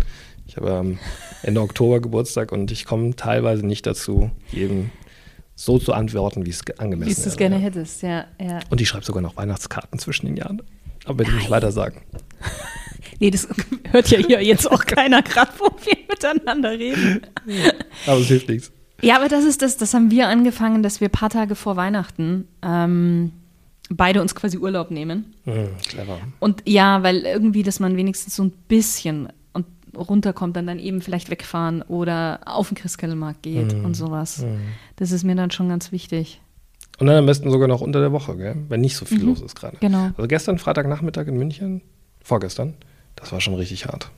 Ich 0.47 0.59
habe 0.59 0.97
Ende 1.43 1.61
Oktober 1.61 1.99
Geburtstag 1.99 2.53
und 2.53 2.71
ich 2.71 2.85
komme 2.85 3.17
teilweise 3.17 3.67
nicht 3.67 3.85
dazu, 3.85 4.31
jedem 4.53 4.93
so 5.59 5.77
zu 5.77 5.93
antworten, 5.93 6.47
wie 6.47 6.51
es 6.51 6.63
angemessen 6.79 7.11
ist. 7.11 7.19
Wie 7.19 7.23
du 7.25 7.29
es 7.31 7.37
gerne 7.37 7.57
ja. 7.57 7.63
hättest, 7.63 8.03
ja, 8.03 8.27
ja. 8.41 8.61
Und 8.71 8.81
ich 8.81 8.89
schreibe 8.89 9.05
sogar 9.05 9.21
noch 9.21 9.37
Weihnachtskarten 9.37 9.99
zwischen 9.99 10.27
den 10.27 10.37
Jahren. 10.37 10.63
Aber 11.05 11.15
bitte 11.15 11.33
nicht 11.33 11.51
weiter 11.51 11.73
sagen. 11.73 12.03
nee, 13.19 13.33
das 13.33 13.49
hört 13.91 14.09
ja 14.09 14.19
hier 14.19 14.41
jetzt 14.41 14.71
auch 14.71 14.85
keiner 14.85 15.21
gerade, 15.21 15.51
wo 15.59 15.65
wir 15.85 15.97
miteinander 16.09 16.71
reden. 16.71 17.23
aber 18.07 18.21
es 18.21 18.29
hilft 18.29 18.49
nichts. 18.49 18.71
Ja, 19.03 19.17
aber 19.17 19.29
das 19.29 19.45
ist 19.45 19.61
das, 19.61 19.77
das 19.77 19.95
haben 19.95 20.13
wir 20.13 20.29
angefangen, 20.29 20.85
dass 20.85 21.01
wir 21.01 21.09
ein 21.09 21.13
paar 21.13 21.31
Tage 21.31 21.57
vor 21.57 21.75
Weihnachten 21.75 22.47
ähm, 22.63 23.33
beide 23.91 24.21
uns 24.21 24.37
quasi 24.37 24.59
Urlaub 24.59 24.93
nehmen. 24.93 25.35
Mhm, 25.45 25.71
clever. 25.89 26.21
Und 26.39 26.63
ja, 26.67 27.03
weil 27.03 27.23
irgendwie, 27.23 27.65
dass 27.65 27.81
man 27.81 27.97
wenigstens 27.97 28.37
so 28.37 28.45
ein 28.45 28.53
bisschen 28.69 29.29
runterkommt, 29.97 30.57
dann 30.57 30.67
dann 30.67 30.79
eben 30.79 31.01
vielleicht 31.01 31.31
wegfahren 31.31 31.83
oder 31.83 32.41
auf 32.45 32.69
den 32.69 32.77
Christkindlmarkt 32.77 33.43
geht 33.43 33.75
mhm. 33.75 33.85
und 33.85 33.95
sowas. 33.95 34.43
Mhm. 34.43 34.61
Das 34.97 35.13
ist 35.13 35.25
mir 35.25 35.35
dann 35.35 35.51
schon 35.51 35.69
ganz 35.69 35.93
wichtig. 35.93 36.41
Und 36.99 37.07
dann 37.07 37.17
am 37.17 37.27
besten 37.27 37.51
sogar 37.51 37.69
noch 37.69 37.81
unter 37.81 38.01
der 38.01 38.13
Woche, 38.13 38.37
gell? 38.37 38.57
wenn 38.69 38.81
nicht 38.81 38.97
so 38.97 39.05
viel 39.05 39.21
mhm. 39.21 39.27
los 39.27 39.41
ist 39.41 39.55
gerade. 39.55 39.77
Genau. 39.81 40.11
Also 40.17 40.27
gestern 40.27 40.59
Freitagnachmittag 40.59 41.27
in 41.29 41.37
München, 41.37 41.83
vorgestern, 42.23 42.75
das 43.17 43.33
war 43.33 43.41
schon 43.41 43.55
richtig 43.55 43.87
hart. 43.87 44.11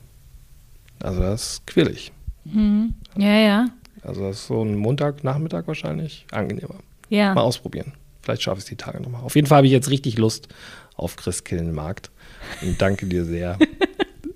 Also 0.99 1.21
das 1.21 1.53
ist 1.53 1.67
quirlig. 1.67 2.11
Mhm. 2.45 2.95
Ja, 3.17 3.33
ja. 3.33 3.65
Also 4.01 4.21
das 4.21 4.37
ist 4.37 4.47
so 4.47 4.63
ein 4.63 4.75
Montagnachmittag 4.75 5.67
wahrscheinlich 5.67 6.25
angenehmer. 6.31 6.75
Ja. 7.09 7.33
Mal 7.33 7.41
ausprobieren. 7.41 7.93
Vielleicht 8.21 8.43
schaffe 8.43 8.59
ich 8.59 8.65
es 8.65 8.69
die 8.69 8.75
Tage 8.75 9.01
nochmal. 9.01 9.23
Auf 9.23 9.35
jeden 9.35 9.47
Fall 9.47 9.57
habe 9.57 9.67
ich 9.67 9.73
jetzt 9.73 9.89
richtig 9.89 10.17
Lust 10.17 10.47
auf 10.95 11.15
Christkindlmarkt. 11.15 12.11
Und 12.61 12.81
danke 12.81 13.05
dir 13.05 13.25
sehr. 13.25 13.57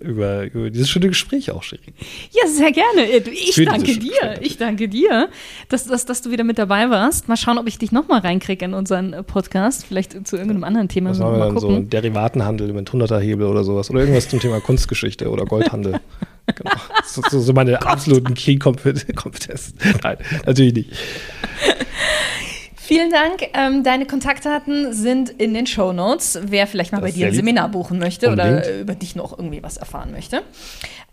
über, 0.06 0.44
über 0.44 0.70
dieses 0.70 0.90
schöne 0.90 1.08
Gespräch 1.08 1.52
auch, 1.52 1.64
Shirin. 1.64 1.94
Ja, 2.32 2.48
sehr 2.48 2.72
gerne. 2.72 3.06
Ich 3.32 3.54
Schön, 3.54 3.66
danke 3.66 3.98
dir. 3.98 4.40
Ich 4.42 4.58
danke 4.58 4.88
dir, 4.88 5.30
dass, 5.70 5.86
dass, 5.86 6.06
dass 6.06 6.22
du 6.22 6.32
wieder 6.32 6.44
mit 6.44 6.58
dabei 6.58 6.90
warst. 6.90 7.28
Mal 7.28 7.38
schauen, 7.38 7.58
ob 7.58 7.68
ich 7.68 7.78
dich 7.78 7.92
nochmal 7.92 8.20
reinkriege 8.20 8.66
in 8.66 8.74
unseren 8.74 9.14
äh, 9.14 9.24
Podcast. 9.24 9.86
Vielleicht 9.86 10.28
zu 10.28 10.36
irgendeinem 10.36 10.64
anderen 10.64 10.88
Thema. 10.88 11.10
Was 11.12 11.20
machen 11.20 11.34
wir 11.34 11.46
dann 11.46 11.60
so? 11.60 11.80
Derivatenhandel 11.80 12.74
mit 12.74 12.90
100er 12.90 13.20
Hebel 13.20 13.48
oder 13.48 13.64
sowas. 13.64 13.90
Oder 13.90 14.02
irgendwas 14.02 14.30
zum 14.30 14.40
Thema 14.40 14.60
Kunstgeschichte 14.62 15.30
oder 15.30 15.46
Goldhandel. 15.46 16.00
genau. 16.46 16.72
So, 17.06 17.22
so, 17.30 17.40
so 17.40 17.54
meine 17.54 17.82
absoluten 17.82 18.34
Key-Kompetenzen. 18.34 19.78
Nein, 20.04 20.18
natürlich 20.46 20.74
nicht. 20.74 20.90
Vielen 22.86 23.10
Dank. 23.10 23.50
Ähm, 23.54 23.84
deine 23.84 24.06
Kontaktdaten 24.06 24.94
sind 24.94 25.30
in 25.30 25.56
den 25.56 25.66
Show 25.66 25.92
Notes. 25.92 26.40
Wer 26.44 26.68
vielleicht 26.68 26.92
mal 26.92 27.02
Das 27.02 27.10
bei 27.10 27.16
dir 27.16 27.26
ein 27.26 27.32
lieb. 27.32 27.40
Seminar 27.40 27.70
buchen 27.70 27.98
möchte 27.98 28.30
Unbedingt. 28.30 28.60
oder 28.60 28.80
über 28.80 28.94
dich 28.94 29.16
noch 29.16 29.36
irgendwie 29.38 29.64
was 29.64 29.78
erfahren 29.78 30.12
möchte. 30.12 30.44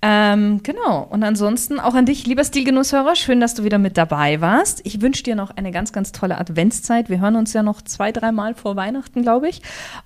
Ähm, 0.03 0.61
genau. 0.63 1.07
Und 1.09 1.23
ansonsten 1.23 1.81
auch 1.81 1.95
an 1.95 2.05
dich, 2.05 2.27
lieber 2.27 2.45
Stilgenusshörer. 2.45 3.17
Schön, 3.17 3.41
dass 3.41 3.55
du 3.55 3.65
wieder 3.65 3.79
mit 3.79 3.97
dabei 3.97 4.43
warst. 4.43 4.83
Ich 4.85 5.01
wünsche 5.01 5.23
dir 5.23 5.35
noch 5.35 5.51
eine 5.57 5.71
ganz, 5.71 5.93
ganz 5.95 6.13
tolle 6.13 6.37
Adventszeit. 6.37 7.09
Wir 7.09 7.21
hören 7.21 7.37
uns 7.37 7.55
ja 7.55 7.63
noch 7.63 7.81
zwei, 7.81 8.13
dreimal 8.13 8.55
vor 8.55 8.77
Weihnachten, 8.77 9.23
glaube 9.23 9.49
ich. 9.49 9.63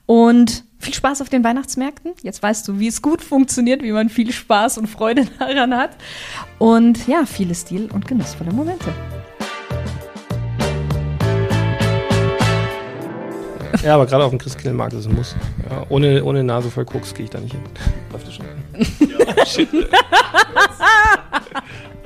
Und 0.06 0.62
viel 0.78 0.94
Spaß 0.94 1.20
auf 1.20 1.30
den 1.30 1.42
Weihnachtsmärkten. 1.42 2.12
Jetzt 2.22 2.44
weißt 2.44 2.68
du, 2.68 2.78
wie 2.78 2.86
es 2.86 3.02
gut 3.02 3.22
funktioniert, 3.22 3.82
wie 3.82 3.90
man 3.90 4.08
viel 4.08 4.30
Spaß 4.30 4.78
und 4.78 4.86
Freude 4.86 5.26
daran 5.40 5.76
hat. 5.76 5.90
Und 6.58 7.08
ja, 7.08 7.24
viele 7.26 7.56
Stil- 7.56 7.90
und 7.92 8.06
genussvolle 8.06 8.52
Momente. 8.52 8.92
Ja, 13.82 13.94
aber 13.94 14.06
gerade 14.06 14.24
auf 14.24 14.30
dem 14.30 14.38
Christkindlmarkt 14.38 14.92
ist 14.94 15.00
es 15.00 15.06
ein 15.06 15.14
Muss. 15.14 15.36
Ja, 15.68 15.84
ohne, 15.88 16.22
ohne 16.24 16.42
Nase 16.42 16.70
voll 16.70 16.84
Koks 16.84 17.14
gehe 17.14 17.24
ich 17.24 17.30
da 17.30 17.38
nicht 17.38 17.52
hin. 17.52 17.62
Läuft 18.12 18.26
das 18.26 18.34
schon? 18.34 18.46
Ja, 19.36 19.46
shit. 19.46 19.68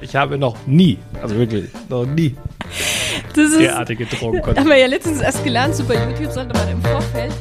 Ich 0.01 0.17
habe 0.17 0.39
noch 0.39 0.57
nie, 0.67 0.99
also 1.23 1.37
wirklich, 1.37 1.71
noch 1.89 2.07
nie 2.07 2.35
Das 3.35 3.57
derartige 3.59 4.07
Drogen 4.07 4.43
haben 4.45 4.69
wir 4.69 4.77
ja 4.77 4.87
letztens 4.87 5.21
erst 5.21 5.45
gelernt, 5.45 5.75
so 5.75 5.85
bei 5.85 5.95
YouTube 5.95 6.33
sollte 6.33 6.55
man 6.55 6.69
im 6.71 6.83
Vorfeld 6.83 7.33